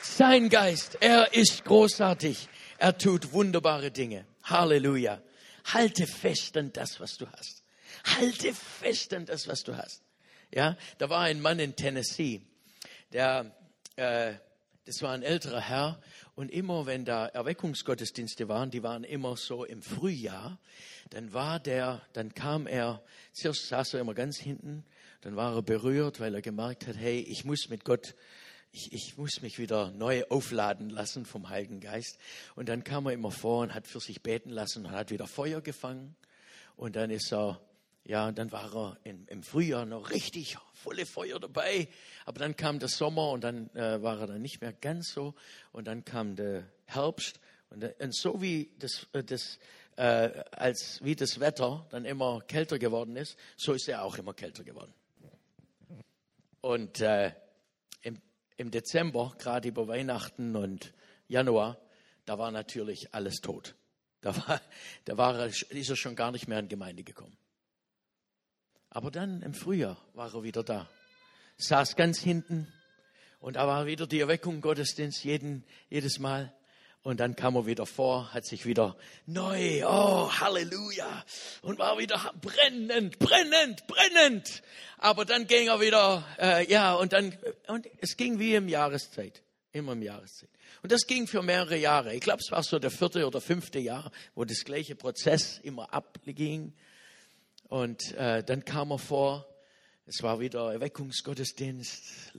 [0.00, 2.48] sein Geist, er ist großartig.
[2.82, 4.26] Er tut wunderbare Dinge.
[4.42, 5.22] Halleluja.
[5.66, 7.62] Halte fest an das, was du hast.
[8.02, 10.02] Halte fest an das, was du hast.
[10.52, 12.42] Ja, da war ein Mann in Tennessee,
[13.12, 13.54] der,
[13.94, 14.34] äh,
[14.84, 16.02] das war ein älterer Herr
[16.34, 20.58] und immer wenn da Erweckungsgottesdienste waren, die waren immer so im Frühjahr,
[21.10, 23.00] dann war der, dann kam er,
[23.32, 24.84] zuerst saß er immer ganz hinten,
[25.20, 28.16] dann war er berührt, weil er gemerkt hat, hey, ich muss mit Gott,
[28.72, 32.18] ich, ich muss mich wieder neu aufladen lassen vom Heiligen Geist.
[32.56, 35.26] Und dann kam er immer vor und hat für sich beten lassen und hat wieder
[35.26, 36.16] Feuer gefangen.
[36.76, 37.60] Und dann ist er,
[38.04, 41.86] ja, dann war er in, im Frühjahr noch richtig volle Feuer dabei.
[42.24, 45.34] Aber dann kam der Sommer und dann äh, war er dann nicht mehr ganz so.
[45.72, 47.40] Und dann kam der Herbst.
[47.68, 49.58] Und, äh, und so wie das, äh, das
[49.96, 54.32] äh, als wie das Wetter dann immer kälter geworden ist, so ist er auch immer
[54.32, 54.94] kälter geworden.
[56.62, 57.32] Und äh,
[58.56, 60.92] im, Dezember, gerade über Weihnachten und
[61.28, 61.78] Januar,
[62.24, 63.74] da war natürlich alles tot.
[64.20, 64.60] Da, war,
[65.04, 67.36] da war er, ist er schon gar nicht mehr in Gemeinde gekommen.
[68.90, 70.88] Aber dann im Frühjahr war er wieder da.
[71.56, 72.72] Saß ganz hinten
[73.40, 76.54] und da war wieder die Erweckung Gottesdienst jeden, jedes Mal.
[77.02, 81.24] Und dann kam er wieder vor, hat sich wieder neu, oh Halleluja,
[81.62, 84.62] und war wieder brennend, brennend, brennend.
[84.98, 87.36] Aber dann ging er wieder, äh, ja, und dann,
[87.66, 90.48] und es ging wie im Jahreszeit, immer im Jahreszeit.
[90.84, 92.14] Und das ging für mehrere Jahre.
[92.14, 95.92] Ich glaube, es war so der vierte oder fünfte Jahr, wo das gleiche Prozess immer
[95.92, 96.72] abging.
[97.68, 99.48] Und äh, dann kam er vor,
[100.06, 102.32] es war wieder Erweckungsgottesdienst,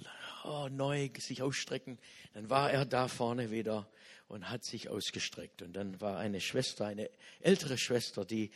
[0.46, 2.00] oh, neu sich ausstrecken.
[2.34, 3.88] Dann war er da vorne wieder
[4.34, 5.62] und hat sich ausgestreckt.
[5.62, 7.08] Und dann war eine Schwester, eine
[7.40, 8.50] ältere Schwester, die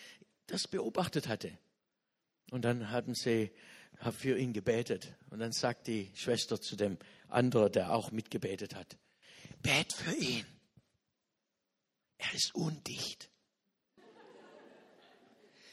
[0.48, 1.56] das beobachtet hatte.
[2.50, 3.52] Und dann hatten sie
[4.18, 5.14] für ihn gebetet.
[5.30, 8.98] Und dann sagt die Schwester zu dem anderen, der auch mitgebetet hat,
[9.62, 10.46] bet für ihn.
[12.18, 13.30] Er ist undicht.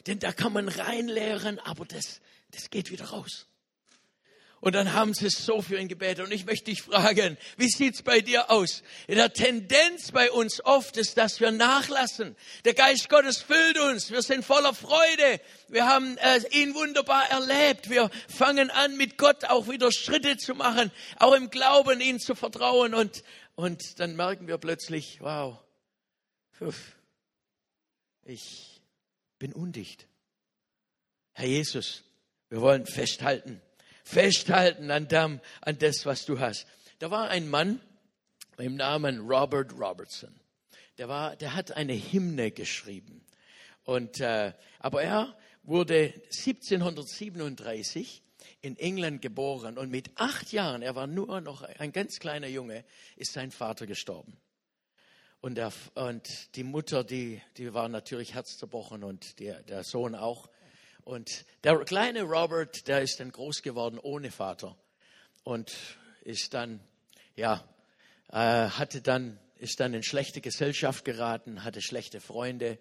[0.07, 3.47] Denn da kann man reinlehren, aber das, das geht wieder raus.
[4.65, 6.25] Und dann haben sie so für ihn gebetet.
[6.25, 8.83] Und ich möchte dich fragen, wie sieht's bei dir aus?
[9.07, 12.35] In der Tendenz bei uns oft ist, dass wir nachlassen.
[12.65, 14.11] Der Geist Gottes füllt uns.
[14.11, 15.43] Wir sind voller Freude.
[15.69, 17.91] Wir haben äh, ihn wunderbar erlebt.
[17.91, 22.35] Wir fangen an, mit Gott auch wieder Schritte zu machen, auch im Glauben, ihn zu
[22.35, 22.95] vertrauen.
[22.95, 23.23] Und,
[23.57, 25.59] und dann merken wir plötzlich, wow,
[28.23, 28.81] ich
[29.39, 30.09] bin undicht.
[31.35, 32.03] Herr Jesus,
[32.49, 33.61] wir wollen festhalten
[34.05, 36.67] festhalten an, dem, an das, was du hast.
[37.01, 37.81] Da war ein Mann
[38.59, 40.39] im Namen Robert Robertson.
[40.99, 43.25] Der, war, der hat eine Hymne geschrieben.
[43.83, 48.23] Und, äh, aber er wurde 1737
[48.61, 52.85] in England geboren und mit acht Jahren, er war nur noch ein ganz kleiner Junge,
[53.17, 54.37] ist sein Vater gestorben.
[55.41, 60.49] Und, der, und die Mutter, die, die war natürlich herzzerbrochen und der, der Sohn auch.
[61.05, 64.75] Und der kleine Robert, der ist dann groß geworden ohne Vater
[65.43, 65.71] und
[66.23, 66.81] ist dann,
[67.37, 67.63] ja,
[68.31, 72.79] äh, hatte dann, ist dann in schlechte Gesellschaft geraten, hatte schlechte Freunde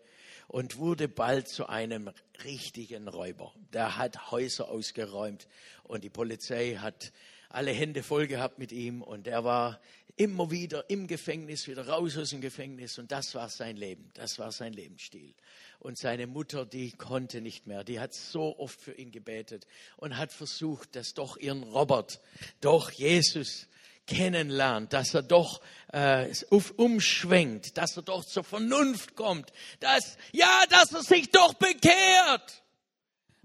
[0.48, 2.12] und wurde bald zu einem
[2.46, 3.54] richtigen Räuber.
[3.74, 5.48] Der hat Häuser ausgeräumt
[5.84, 7.12] und die Polizei hat
[7.50, 9.82] alle Hände voll gehabt mit ihm und er war
[10.16, 14.38] immer wieder im Gefängnis, wieder raus aus dem Gefängnis und das war sein Leben, das
[14.40, 15.34] war sein Lebensstil.
[15.80, 17.84] Und seine Mutter, die konnte nicht mehr.
[17.84, 22.22] Die hat so oft für ihn gebetet und hat versucht, dass doch ihren Robert,
[22.62, 23.68] doch Jesus
[24.08, 25.62] kennenlernt, dass er doch
[25.92, 26.34] äh,
[26.78, 32.64] umschwenkt, dass er doch zur Vernunft kommt, dass, ja, dass er sich doch bekehrt.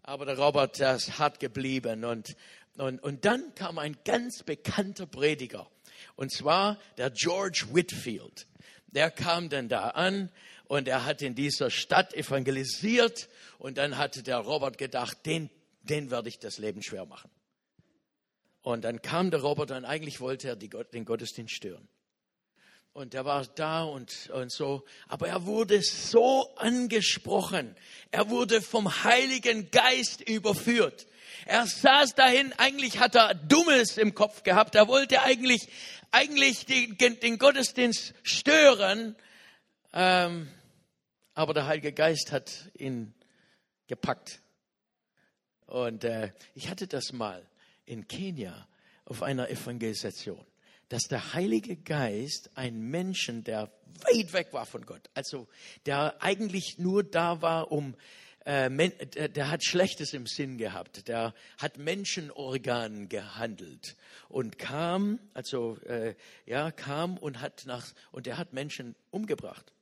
[0.03, 2.35] Aber der Robert, der ist hart geblieben und,
[2.77, 5.69] und, und dann kam ein ganz bekannter Prediger,
[6.19, 8.49] und zwar der George Whitfield.
[8.89, 10.31] Der kam dann da an
[10.66, 15.49] und er hat in dieser Stadt evangelisiert und dann hatte der Robert gedacht, den,
[15.83, 17.31] den werde ich das Leben schwer machen.
[18.62, 21.89] Und dann kam der Robert und eigentlich wollte er die, den Gottesdienst stören.
[22.99, 24.84] Und er war da und, und so.
[25.07, 27.76] Aber er wurde so angesprochen.
[28.11, 31.07] Er wurde vom Heiligen Geist überführt.
[31.46, 34.74] Er saß dahin, eigentlich hat er Dummes im Kopf gehabt.
[34.74, 35.68] Er wollte eigentlich,
[36.11, 39.14] eigentlich den, den Gottesdienst stören.
[39.92, 40.49] Ähm,
[41.34, 43.14] aber der Heilige Geist hat ihn
[43.86, 44.40] gepackt.
[45.66, 47.46] Und äh, ich hatte das mal
[47.86, 48.66] in Kenia
[49.05, 50.44] auf einer Evangelisation,
[50.89, 53.70] dass der Heilige Geist einen Menschen, der
[54.05, 55.49] weit weg war von Gott, also
[55.86, 57.95] der eigentlich nur da war, um
[58.45, 63.97] äh, der hat Schlechtes im Sinn gehabt, der hat Menschenorganen gehandelt
[64.28, 66.14] und kam, also äh,
[66.47, 69.72] ja, kam und hat nach und er hat Menschen umgebracht.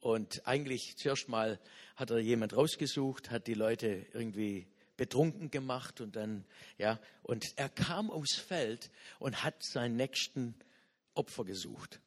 [0.00, 1.58] Und eigentlich zuerst mal
[1.96, 4.66] hat er jemand rausgesucht, hat die Leute irgendwie
[4.98, 6.44] betrunken gemacht und dann,
[6.76, 10.54] ja, und er kam aufs Feld und hat seinen nächsten
[11.14, 12.00] Opfer gesucht.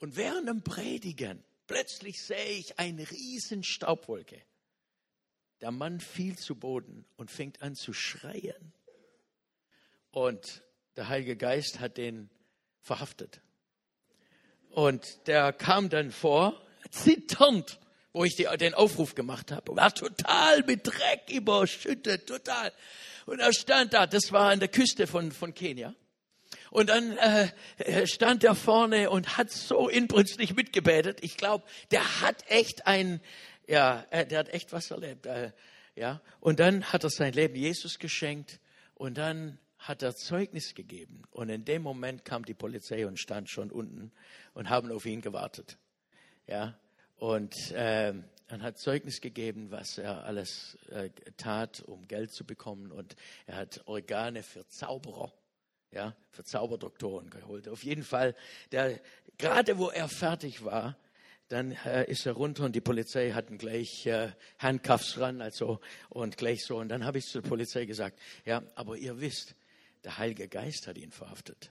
[0.00, 4.42] Und während dem Predigen, plötzlich sehe ich eine riesen Staubwolke.
[5.60, 8.72] Der Mann fiel zu Boden und fängt an zu schreien.
[10.10, 10.64] Und
[10.96, 12.30] der Heilige Geist hat den
[12.80, 13.40] verhaftet.
[14.70, 16.60] Und der kam dann vor
[16.90, 17.78] zitternd,
[18.16, 19.76] wo ich die, den Aufruf gemacht habe.
[19.76, 22.72] War total mit Dreck überschüttet, total.
[23.26, 25.94] Und er stand da, das war an der Küste von, von Kenia.
[26.70, 31.18] Und dann äh, stand er vorne und hat so inbrünstig mitgebetet.
[31.20, 33.20] Ich glaube, der hat echt ein,
[33.68, 35.26] ja, äh, der hat echt was erlebt.
[35.26, 35.52] Äh,
[35.94, 36.22] ja.
[36.40, 38.60] Und dann hat er sein Leben Jesus geschenkt
[38.94, 41.24] und dann hat er Zeugnis gegeben.
[41.32, 44.10] Und in dem Moment kam die Polizei und stand schon unten
[44.54, 45.76] und haben auf ihn gewartet.
[46.46, 46.78] Ja,
[47.16, 48.12] und äh,
[48.48, 52.92] er hat Zeugnis gegeben, was er alles äh, tat, um Geld zu bekommen.
[52.92, 55.32] Und er hat Organe für Zauberer,
[55.90, 57.68] ja, für Zauberdoktoren geholt.
[57.68, 58.36] Auf jeden Fall,
[59.38, 60.96] gerade wo er fertig war,
[61.48, 66.36] dann äh, ist er runter und die Polizei hatten gleich äh, Handcuffs ran, also und
[66.36, 66.76] gleich so.
[66.76, 69.54] Und dann habe ich zur Polizei gesagt, ja, aber ihr wisst,
[70.04, 71.70] der Heilige Geist hat ihn verhaftet.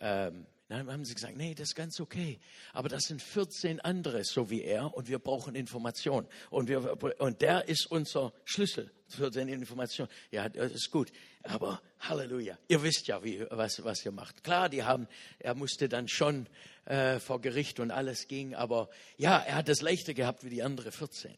[0.00, 0.46] Ähm,
[0.78, 2.38] dann haben sie gesagt, nee, das ist ganz okay.
[2.72, 6.26] Aber das sind 14 andere, so wie er, und wir brauchen Information.
[6.50, 10.08] Und, und der ist unser Schlüssel für die Information.
[10.30, 11.12] Ja, das ist gut.
[11.42, 14.44] Aber Halleluja, ihr wisst ja, wie, was, was ihr macht.
[14.44, 15.08] Klar, die haben,
[15.38, 16.46] er musste dann schon
[16.84, 20.62] äh, vor Gericht und alles ging, aber ja, er hat das leichter gehabt wie die
[20.62, 21.34] anderen 14.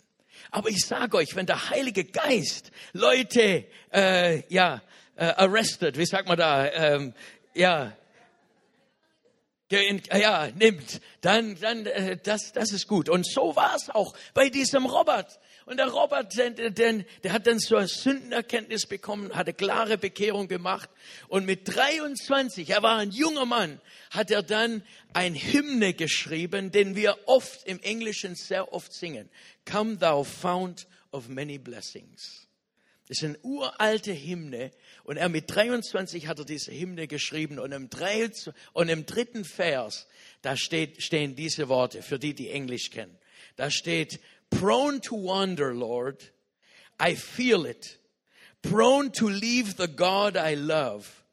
[0.50, 4.82] Aber ich sage euch, wenn der Heilige Geist Leute, äh, ja,
[5.16, 7.14] äh, arrested, wie sagt man da, ähm,
[7.54, 7.96] ja,
[9.80, 13.08] ja, nimmt, dann, dann, äh, das, das ist gut.
[13.08, 15.38] Und so war es auch bei diesem Robert.
[15.66, 20.90] Und der Robert, der, der, der hat dann eine Sündenerkenntnis bekommen, hatte klare Bekehrung gemacht.
[21.28, 24.82] Und mit 23, er war ein junger Mann, hat er dann
[25.14, 29.30] ein Hymne geschrieben, den wir oft im Englischen sehr oft singen.
[29.70, 32.43] Come thou fount of many blessings.
[33.08, 34.70] Das ist eine uralte Hymne.
[35.02, 37.58] Und er mit 23 hat er diese Hymne geschrieben.
[37.58, 38.30] Und im, drei,
[38.72, 40.06] und im dritten Vers,
[40.40, 43.18] da steht, stehen diese Worte, für die, die Englisch kennen.
[43.56, 46.32] Da steht, prone to wander, Lord.
[47.00, 47.98] I feel it.
[48.62, 51.24] Prone to leave the God I love.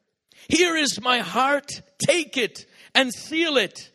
[0.48, 1.82] Here is my heart.
[1.98, 3.90] Take it and seal it.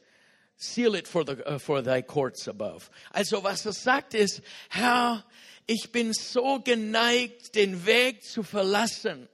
[0.58, 2.90] Seal it for, the, uh, for thy courts above.
[3.14, 5.24] Also was er sagt ist, Herr,
[5.68, 9.28] ich bin so geneigt, den Weg zu verlassen.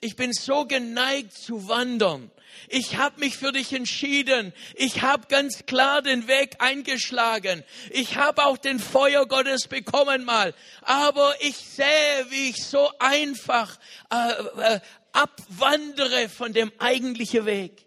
[0.00, 2.30] Ich bin so geneigt zu wandern.
[2.68, 4.52] Ich habe mich für dich entschieden.
[4.74, 7.64] Ich habe ganz klar den Weg eingeschlagen.
[7.90, 10.54] Ich habe auch den Feuer Gottes bekommen mal.
[10.82, 13.78] Aber ich sehe, wie ich so einfach
[14.10, 14.80] äh, äh,
[15.12, 17.86] abwandere von dem eigentlichen Weg.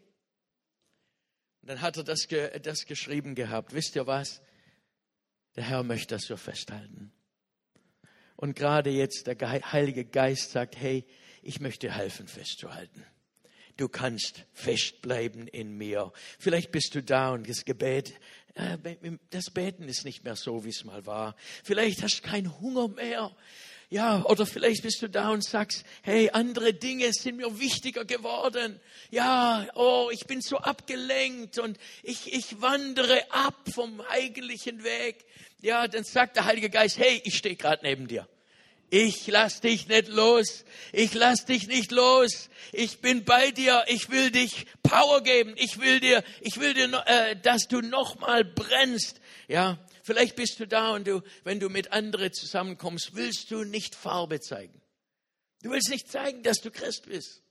[1.62, 2.28] Und dann hat er das,
[2.64, 3.74] das geschrieben gehabt.
[3.74, 4.42] Wisst ihr was?
[5.56, 7.12] Der Herr möchte das so festhalten.
[8.40, 9.38] Und gerade jetzt der
[9.74, 11.06] Heilige Geist sagt, hey,
[11.42, 13.06] ich möchte helfen festzuhalten.
[13.76, 16.14] Du kannst festbleiben in mir.
[16.38, 18.14] Vielleicht bist du da und das Gebet,
[18.54, 18.78] äh,
[19.32, 21.36] das Beten ist nicht mehr so, wie es mal war.
[21.66, 23.36] Vielleicht hast du keinen Hunger mehr.
[23.92, 28.80] Ja, oder vielleicht bist du da und sagst, hey, andere Dinge sind mir wichtiger geworden.
[29.10, 35.26] Ja, oh, ich bin so abgelenkt und ich, ich wandere ab vom eigentlichen Weg
[35.62, 38.28] ja, dann sagt der Heilige Geist, hey, ich stehe gerade neben dir.
[38.92, 40.64] Ich lass dich nicht los.
[40.94, 42.50] Ich lass dich nicht los.
[42.72, 43.84] Ich bin bei dir.
[43.88, 45.54] Ich will dich Power geben.
[45.58, 49.22] Ich will dir, ich will dir, äh, dass du noch mal brennst.
[49.48, 49.78] Ja,
[50.10, 54.40] Vielleicht bist du da und du, wenn du mit anderen zusammenkommst, willst du nicht Farbe
[54.40, 54.82] zeigen.
[55.62, 57.44] Du willst nicht zeigen, dass du Christ bist.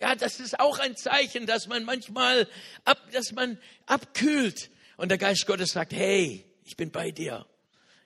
[0.00, 2.48] Ja, das ist auch ein Zeichen, dass man manchmal
[2.86, 4.70] ab, dass man abkühlt.
[4.96, 7.44] Und der Geist Gottes sagt, hey, ich bin bei dir.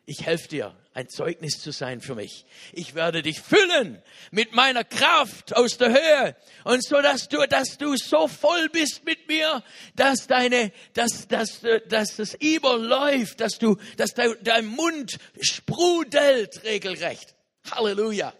[0.08, 2.46] Ich helfe dir, ein Zeugnis zu sein für mich.
[2.72, 4.00] Ich werde dich füllen
[4.30, 9.04] mit meiner Kraft aus der Höhe und so, dass du, dass du so voll bist
[9.04, 9.64] mit mir,
[9.96, 17.34] dass deine, dass, dass, dass das überläuft, dass du, dass dein Mund sprudelt regelrecht.
[17.72, 18.32] Halleluja.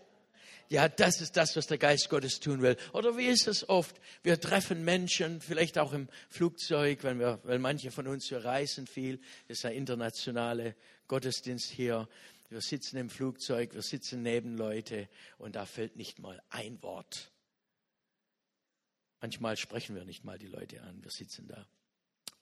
[0.69, 2.77] Ja, das ist das, was der Geist Gottes tun will.
[2.93, 3.97] Oder wie ist es oft?
[4.23, 8.89] Wir treffen Menschen, vielleicht auch im Flugzeug, wenn wir, weil manche von uns, wir reisen
[8.89, 9.21] viel.
[9.47, 10.75] Das ist ein internationaler
[11.09, 12.09] Gottesdienst hier.
[12.49, 17.33] Wir sitzen im Flugzeug, wir sitzen neben Leute und da fällt nicht mal ein Wort.
[19.21, 21.67] Manchmal sprechen wir nicht mal die Leute an, wir sitzen da.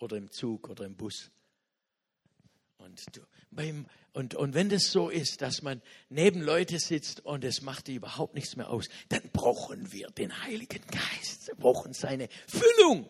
[0.00, 1.30] Oder im Zug oder im Bus.
[2.76, 7.44] Und, du, beim, und, und wenn das so ist, dass man neben Leute sitzt und
[7.44, 11.46] es macht die überhaupt nichts mehr aus, dann brauchen wir den Heiligen Geist.
[11.46, 13.08] Wir brauchen seine Füllung.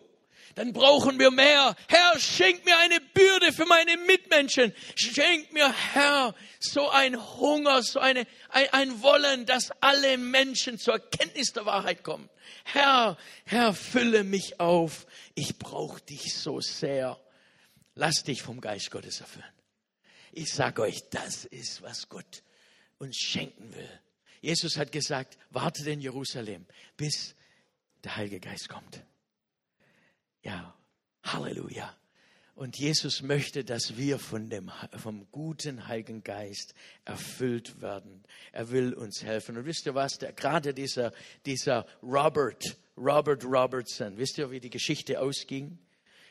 [0.53, 1.75] Dann brauchen wir mehr.
[1.87, 4.73] Herr, schenk mir eine Bürde für meine Mitmenschen.
[4.95, 10.99] Schenk mir, Herr, so ein Hunger, so eine, ein, ein Wollen, dass alle Menschen zur
[10.99, 12.29] Kenntnis der Wahrheit kommen.
[12.63, 15.07] Herr, Herr, fülle mich auf.
[15.33, 17.19] Ich brauche dich so sehr.
[17.95, 19.45] Lass dich vom Geist Gottes erfüllen.
[20.31, 22.43] Ich sage euch, das ist, was Gott
[22.97, 24.01] uns schenken will.
[24.41, 26.65] Jesus hat gesagt, wartet in Jerusalem,
[26.97, 27.35] bis
[28.03, 29.01] der Heilige Geist kommt.
[30.45, 30.75] Ja,
[31.23, 31.91] Halleluja.
[32.53, 38.23] Und Jesus möchte, dass wir von dem, vom guten Heiligen Geist erfüllt werden.
[38.51, 39.57] Er will uns helfen.
[39.57, 40.19] Und wisst ihr was?
[40.19, 41.13] Der, gerade dieser,
[41.47, 45.79] dieser Robert, Robert Robertson, wisst ihr, wie die Geschichte ausging?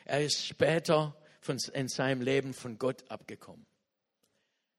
[0.05, 3.65] Er ist später von, in seinem Leben von Gott abgekommen.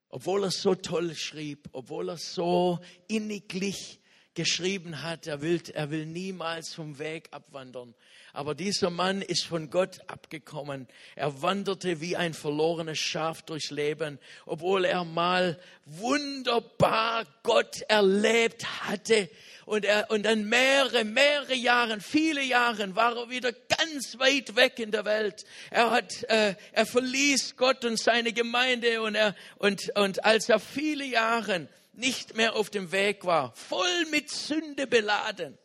[0.08, 4.00] Obwohl er so toll schrieb, obwohl er so inniglich
[4.36, 7.94] geschrieben hat, er will, er will niemals vom Weg abwandern.
[8.32, 10.86] Aber dieser Mann ist von Gott abgekommen.
[11.14, 19.30] Er wanderte wie ein verlorenes Schaf durchs Leben, obwohl er mal wunderbar Gott erlebt hatte.
[19.64, 24.78] Und, er, und dann mehrere, mehrere Jahre, viele Jahre war er wieder ganz weit weg
[24.78, 25.44] in der Welt.
[25.70, 30.60] Er hat, äh, er verließ Gott und seine Gemeinde und er, und, und als er
[30.60, 35.58] viele Jahre nicht mehr auf dem Weg war, voll mit Sünde beladen,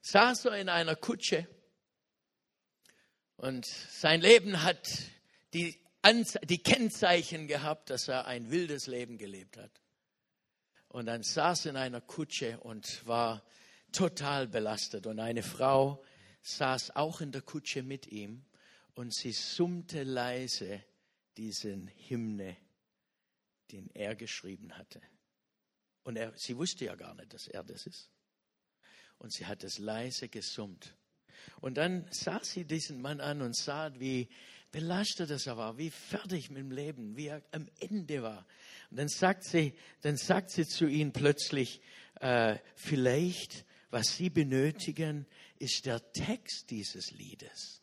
[0.00, 1.46] saß er in einer Kutsche
[3.36, 4.88] und sein Leben hat
[5.54, 9.80] die, Anze die Kennzeichen gehabt, dass er ein wildes Leben gelebt hat.
[10.88, 13.44] Und dann saß in einer Kutsche und war
[13.92, 15.06] total belastet.
[15.06, 16.02] Und eine Frau
[16.42, 18.44] saß auch in der Kutsche mit ihm
[18.94, 20.82] und sie summte leise
[21.36, 22.56] diesen Hymne,
[23.72, 25.00] den er geschrieben hatte.
[26.02, 28.10] Und er, sie wusste ja gar nicht, dass er das ist
[29.18, 30.94] und sie hat es leise gesummt.
[31.60, 34.28] Und dann sah sie diesen Mann an und sah, wie
[34.70, 38.46] belastet er war, wie fertig mit dem Leben, wie er am Ende war.
[38.90, 41.80] Und dann sagt sie, dann sagt sie zu ihm plötzlich,
[42.20, 45.26] äh, vielleicht, was Sie benötigen,
[45.58, 47.82] ist der Text dieses Liedes.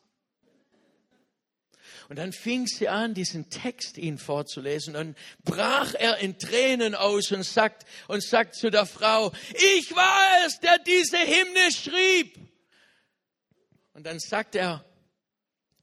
[2.09, 4.95] Und dann fing sie an, diesen Text ihn vorzulesen.
[4.95, 10.45] Und brach er in Tränen aus und sagt, und sagt zu der Frau, ich war
[10.45, 12.37] es, der diese Hymne schrieb.
[13.93, 14.83] Und dann sagt er,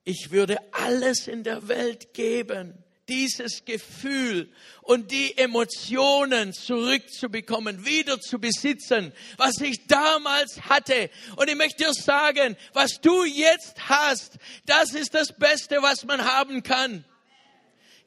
[0.05, 2.82] ich würde alles in der Welt geben,
[3.13, 4.51] dieses Gefühl
[4.81, 11.11] und die Emotionen zurückzubekommen, wieder zu besitzen, was ich damals hatte.
[11.37, 16.25] Und ich möchte dir sagen, was du jetzt hast, das ist das Beste, was man
[16.25, 17.05] haben kann.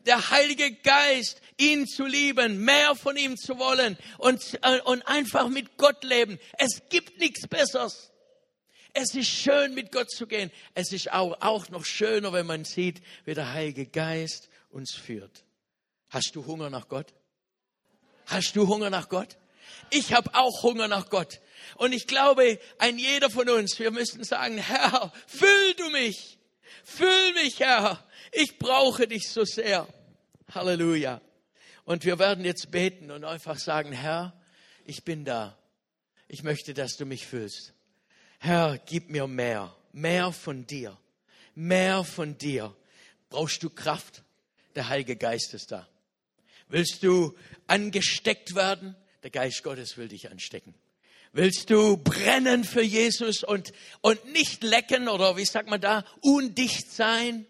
[0.08, 5.50] Der Heilige Geist, ihn zu lieben, mehr von ihm zu wollen und, äh, und einfach
[5.50, 6.40] mit Gott leben.
[6.58, 8.12] Es gibt nichts Besseres.
[8.94, 10.52] Es ist schön, mit Gott zu gehen.
[10.74, 15.46] Es ist auch, auch noch schöner, wenn man sieht, wie der Heilige Geist uns führt.
[16.10, 17.14] Hast du Hunger nach Gott?
[18.26, 19.38] Hast du Hunger nach Gott?
[19.90, 21.40] Ich habe auch Hunger nach Gott.
[21.76, 26.38] Und ich glaube, ein jeder von uns, wir müssen sagen, Herr, füll du mich.
[26.84, 28.06] Füll mich, Herr.
[28.32, 29.88] Ich brauche dich so sehr.
[30.54, 31.22] Halleluja.
[31.86, 34.40] Und wir werden jetzt beten und einfach sagen, Herr,
[34.84, 35.58] ich bin da.
[36.28, 37.74] Ich möchte, dass du mich füllst.
[38.40, 40.98] Herr, gib mir mehr, mehr von dir,
[41.54, 42.76] mehr von dir.
[43.30, 44.25] Brauchst du Kraft?
[44.76, 45.88] Der Heilige Geist ist da.
[46.68, 47.34] Willst du
[47.68, 48.96] angesteckt werden?
[49.24, 50.76] Der Geist Gottes will dich anstecken.
[51.32, 56.92] Willst du brennen für Jesus und, und nicht lecken oder wie sagt man da, undicht
[56.92, 57.46] sein?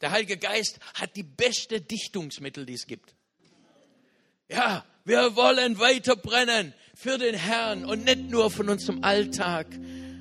[0.00, 3.14] Der Heilige Geist hat die beste Dichtungsmittel, die es gibt.
[4.48, 9.66] Ja, wir wollen weiter brennen für den Herrn und nicht nur von unserem Alltag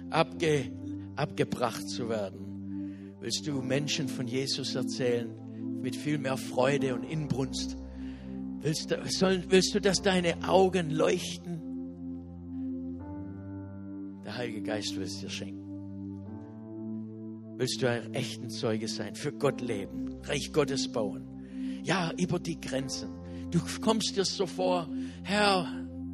[0.10, 0.72] abge,
[1.16, 3.18] abgebracht zu werden.
[3.20, 5.43] Willst du Menschen von Jesus erzählen
[5.84, 7.78] mit viel mehr Freude und Inbrunst?
[8.62, 11.62] Willst du, sollen, willst du, dass deine Augen leuchten?
[14.26, 15.62] Der Heilige Geist will es dir schenken.
[17.58, 21.28] Willst du ein echten Zeuge sein, für Gott leben, Reich Gottes bauen?
[21.84, 23.10] Ja, über die Grenzen.
[23.52, 24.90] Du kommst dir so vor,
[25.24, 25.68] Herr,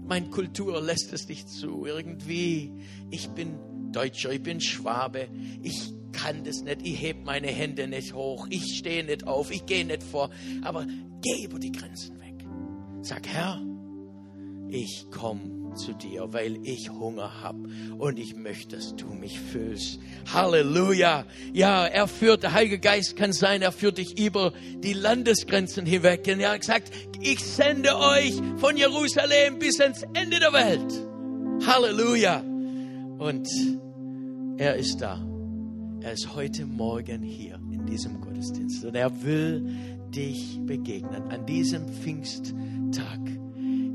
[0.05, 1.85] meine Kultur lässt es nicht zu.
[1.85, 2.73] Irgendwie,
[3.11, 3.59] ich bin
[3.91, 5.29] Deutscher, ich bin Schwabe,
[5.61, 9.65] ich kann das nicht, ich heb meine Hände nicht hoch, ich stehe nicht auf, ich
[9.65, 10.29] gehe nicht vor.
[10.63, 10.85] Aber
[11.21, 12.45] geh über die Grenzen weg.
[13.01, 13.61] Sag, Herr,
[14.69, 19.99] ich komme zu dir, weil ich Hunger habe und ich möchte, dass du mich füllst.
[20.33, 21.25] Halleluja.
[21.53, 24.53] Ja, er führt, der Heilige Geist kann sein, er führt dich über
[24.83, 26.27] die Landesgrenzen hinweg.
[26.27, 26.91] Und er hat gesagt,
[27.21, 31.67] ich sende euch von Jerusalem bis ans Ende der Welt.
[31.67, 32.41] Halleluja.
[33.19, 33.47] Und
[34.57, 35.28] er ist da.
[36.01, 39.65] Er ist heute Morgen hier in diesem Gottesdienst und er will
[40.09, 43.19] dich begegnen an diesem Pfingsttag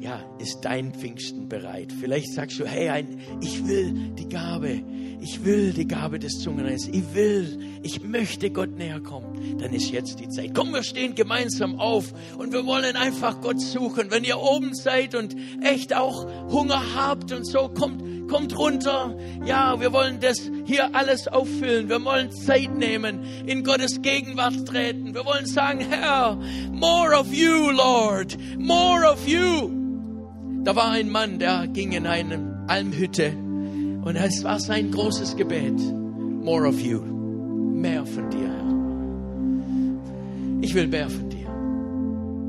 [0.05, 1.91] ja, ist dein Pfingsten bereit?
[1.91, 4.83] Vielleicht sagst du, hey, ein, ich will die Gabe,
[5.19, 9.57] ich will die Gabe des Zungenreins, ich will, ich möchte Gott näher kommen.
[9.59, 10.51] Dann ist jetzt die Zeit.
[10.55, 14.11] Komm, wir stehen gemeinsam auf und wir wollen einfach Gott suchen.
[14.11, 19.17] Wenn ihr oben seid und echt auch Hunger habt und so, kommt, kommt runter.
[19.45, 21.89] Ja, wir wollen das hier alles auffüllen.
[21.89, 25.15] Wir wollen Zeit nehmen, in Gottes Gegenwart treten.
[25.15, 26.39] Wir wollen sagen, Herr,
[26.73, 29.71] more of you, Lord, more of you.
[30.65, 33.33] Da war ein Mann, der ging in eine Almhütte
[34.05, 35.79] und es war sein großes Gebet.
[36.43, 37.01] More of you.
[37.01, 38.75] Mehr von dir, Herr.
[40.63, 41.49] Ich will mehr von dir.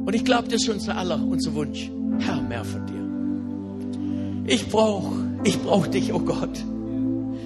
[0.05, 1.89] Und ich glaube, das ist unser aller, unser Wunsch.
[2.19, 4.45] Herr, mehr von dir.
[4.47, 6.63] Ich brauche, ich brauche dich, oh Gott.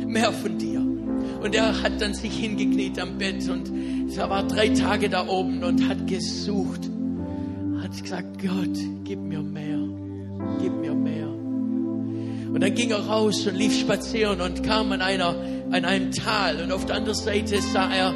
[0.05, 0.79] Mehr von dir.
[0.79, 3.71] Und er hat dann sich hingekniet am Bett und
[4.17, 6.89] er war drei Tage da oben und hat gesucht.
[7.81, 9.79] Hat gesagt, Gott, gib mir mehr
[10.61, 11.27] gib mir mehr.
[11.27, 15.35] Und dann ging er raus und lief spazieren und kam an, einer,
[15.71, 16.61] an einem Tal.
[16.61, 18.13] Und auf der anderen Seite sah er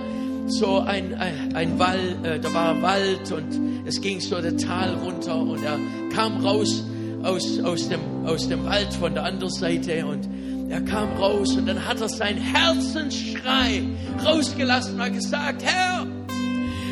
[0.48, 5.38] so ein, ein, Wald, äh, da war Wald und es ging so der Tal runter.
[5.38, 5.80] Und er
[6.14, 6.84] kam raus
[7.24, 10.28] aus, aus, dem, aus dem Wald von der anderen Seite und
[10.70, 13.84] er kam raus und dann hat er seinen Herzensschrei
[14.26, 16.06] rausgelassen und hat gesagt, Herr,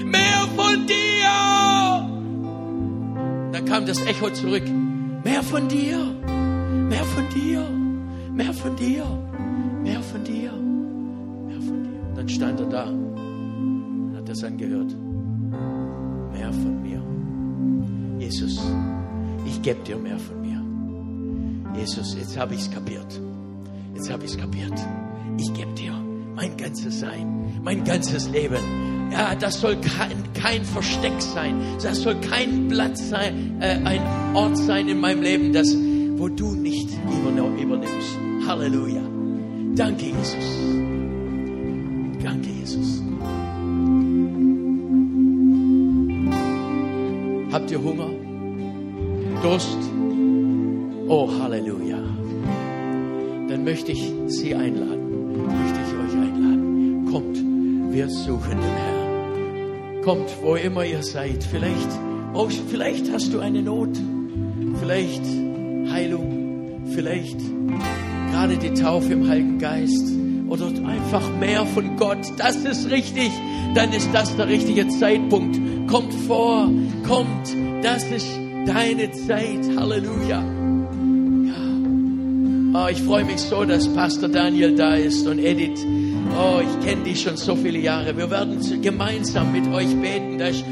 [0.05, 1.01] mehr von dir.
[3.51, 4.63] Dann kam das Echo zurück.
[5.23, 5.99] Mehr von dir,
[6.89, 7.63] mehr von dir,
[8.33, 9.03] mehr von dir,
[9.83, 10.51] mehr von dir,
[11.43, 12.01] mehr von dir.
[12.09, 14.95] Und dann stand er da und hat das angehört.
[16.33, 17.01] Mehr von mir.
[18.19, 18.59] Jesus,
[19.45, 21.79] ich gebe dir mehr von mir.
[21.79, 23.19] Jesus, jetzt habe ich es kapiert.
[23.95, 24.73] Jetzt habe ich es kapiert.
[25.37, 25.93] Ich gebe dir
[26.35, 31.61] mein ganzes Sein, mein ganzes Leben ja, das soll kein, kein Versteck sein.
[31.83, 34.01] Das soll kein Platz sein, äh, ein
[34.35, 35.75] Ort sein in meinem Leben, das,
[36.15, 38.17] wo du nicht übernimmst.
[38.47, 39.01] Halleluja.
[39.75, 40.35] Danke, Jesus.
[42.23, 43.01] Danke, Jesus.
[47.51, 48.20] Habt ihr Hunger?
[49.41, 49.77] Durst?
[51.07, 51.97] Oh, Halleluja.
[53.49, 55.47] Dann möchte ich Sie einladen.
[55.47, 57.07] Möchte ich euch einladen.
[57.11, 60.01] Kommt, wir suchen den Herrn.
[60.03, 61.43] Kommt, wo immer ihr seid.
[61.43, 61.89] Vielleicht,
[62.33, 63.89] brauchst, vielleicht hast du eine Not.
[64.79, 65.23] Vielleicht
[65.91, 66.83] Heilung.
[66.93, 67.39] Vielleicht
[68.31, 70.13] gerade die Taufe im Heiligen Geist.
[70.49, 72.31] Oder einfach mehr von Gott.
[72.37, 73.31] Das ist richtig.
[73.73, 75.59] Dann ist das der richtige Zeitpunkt.
[75.87, 76.69] Kommt vor.
[77.07, 77.55] Kommt.
[77.81, 79.59] Das ist deine Zeit.
[79.77, 80.41] Halleluja.
[80.41, 80.51] Ja.
[82.73, 85.85] Oh, ich freue mich so, dass Pastor Daniel da ist und Edith.
[86.37, 88.15] Oh, ich kenne dich schon so viele Jahre.
[88.15, 90.37] Wir werden gemeinsam mit euch beten.
[90.37, 90.63] dass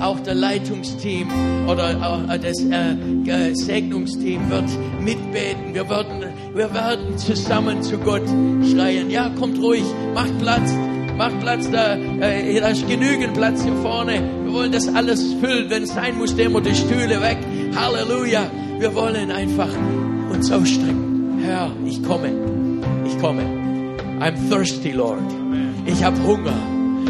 [0.00, 1.28] auch der Leitungsteam
[1.66, 4.68] oder das äh, Segnungsteam wird
[5.00, 5.74] mitbeten.
[5.74, 6.24] Wir werden,
[6.54, 8.26] wir werden zusammen zu Gott
[8.70, 9.10] schreien.
[9.10, 9.84] Ja, kommt ruhig,
[10.14, 10.72] macht Platz,
[11.18, 11.96] macht Platz da.
[11.96, 14.22] Äh, da ist genügend Platz hier vorne.
[14.44, 15.68] Wir wollen das alles füllen.
[15.68, 17.38] Wenn es sein muss, nehmen wir die Stühle weg.
[17.74, 18.50] Halleluja.
[18.78, 19.68] Wir wollen einfach
[20.32, 21.40] uns ausstrecken.
[21.42, 22.30] Herr, ich komme.
[23.04, 23.42] Ich komme.
[24.20, 25.20] I'm thirsty, Lord.
[25.84, 26.56] Ich habe Hunger.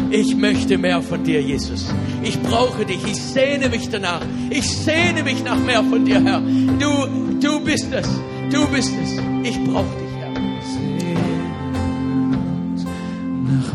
[0.09, 1.93] Ich möchte mehr von dir, Jesus.
[2.23, 2.99] Ich brauche dich.
[3.05, 4.21] Ich sehne mich danach.
[4.49, 6.41] Ich sehne mich nach mehr von dir, Herr.
[6.79, 8.07] Du, du bist es.
[8.51, 9.21] Du bist es.
[9.43, 10.08] Ich brauche dich.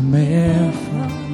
[0.05, 1.24] somewhere from.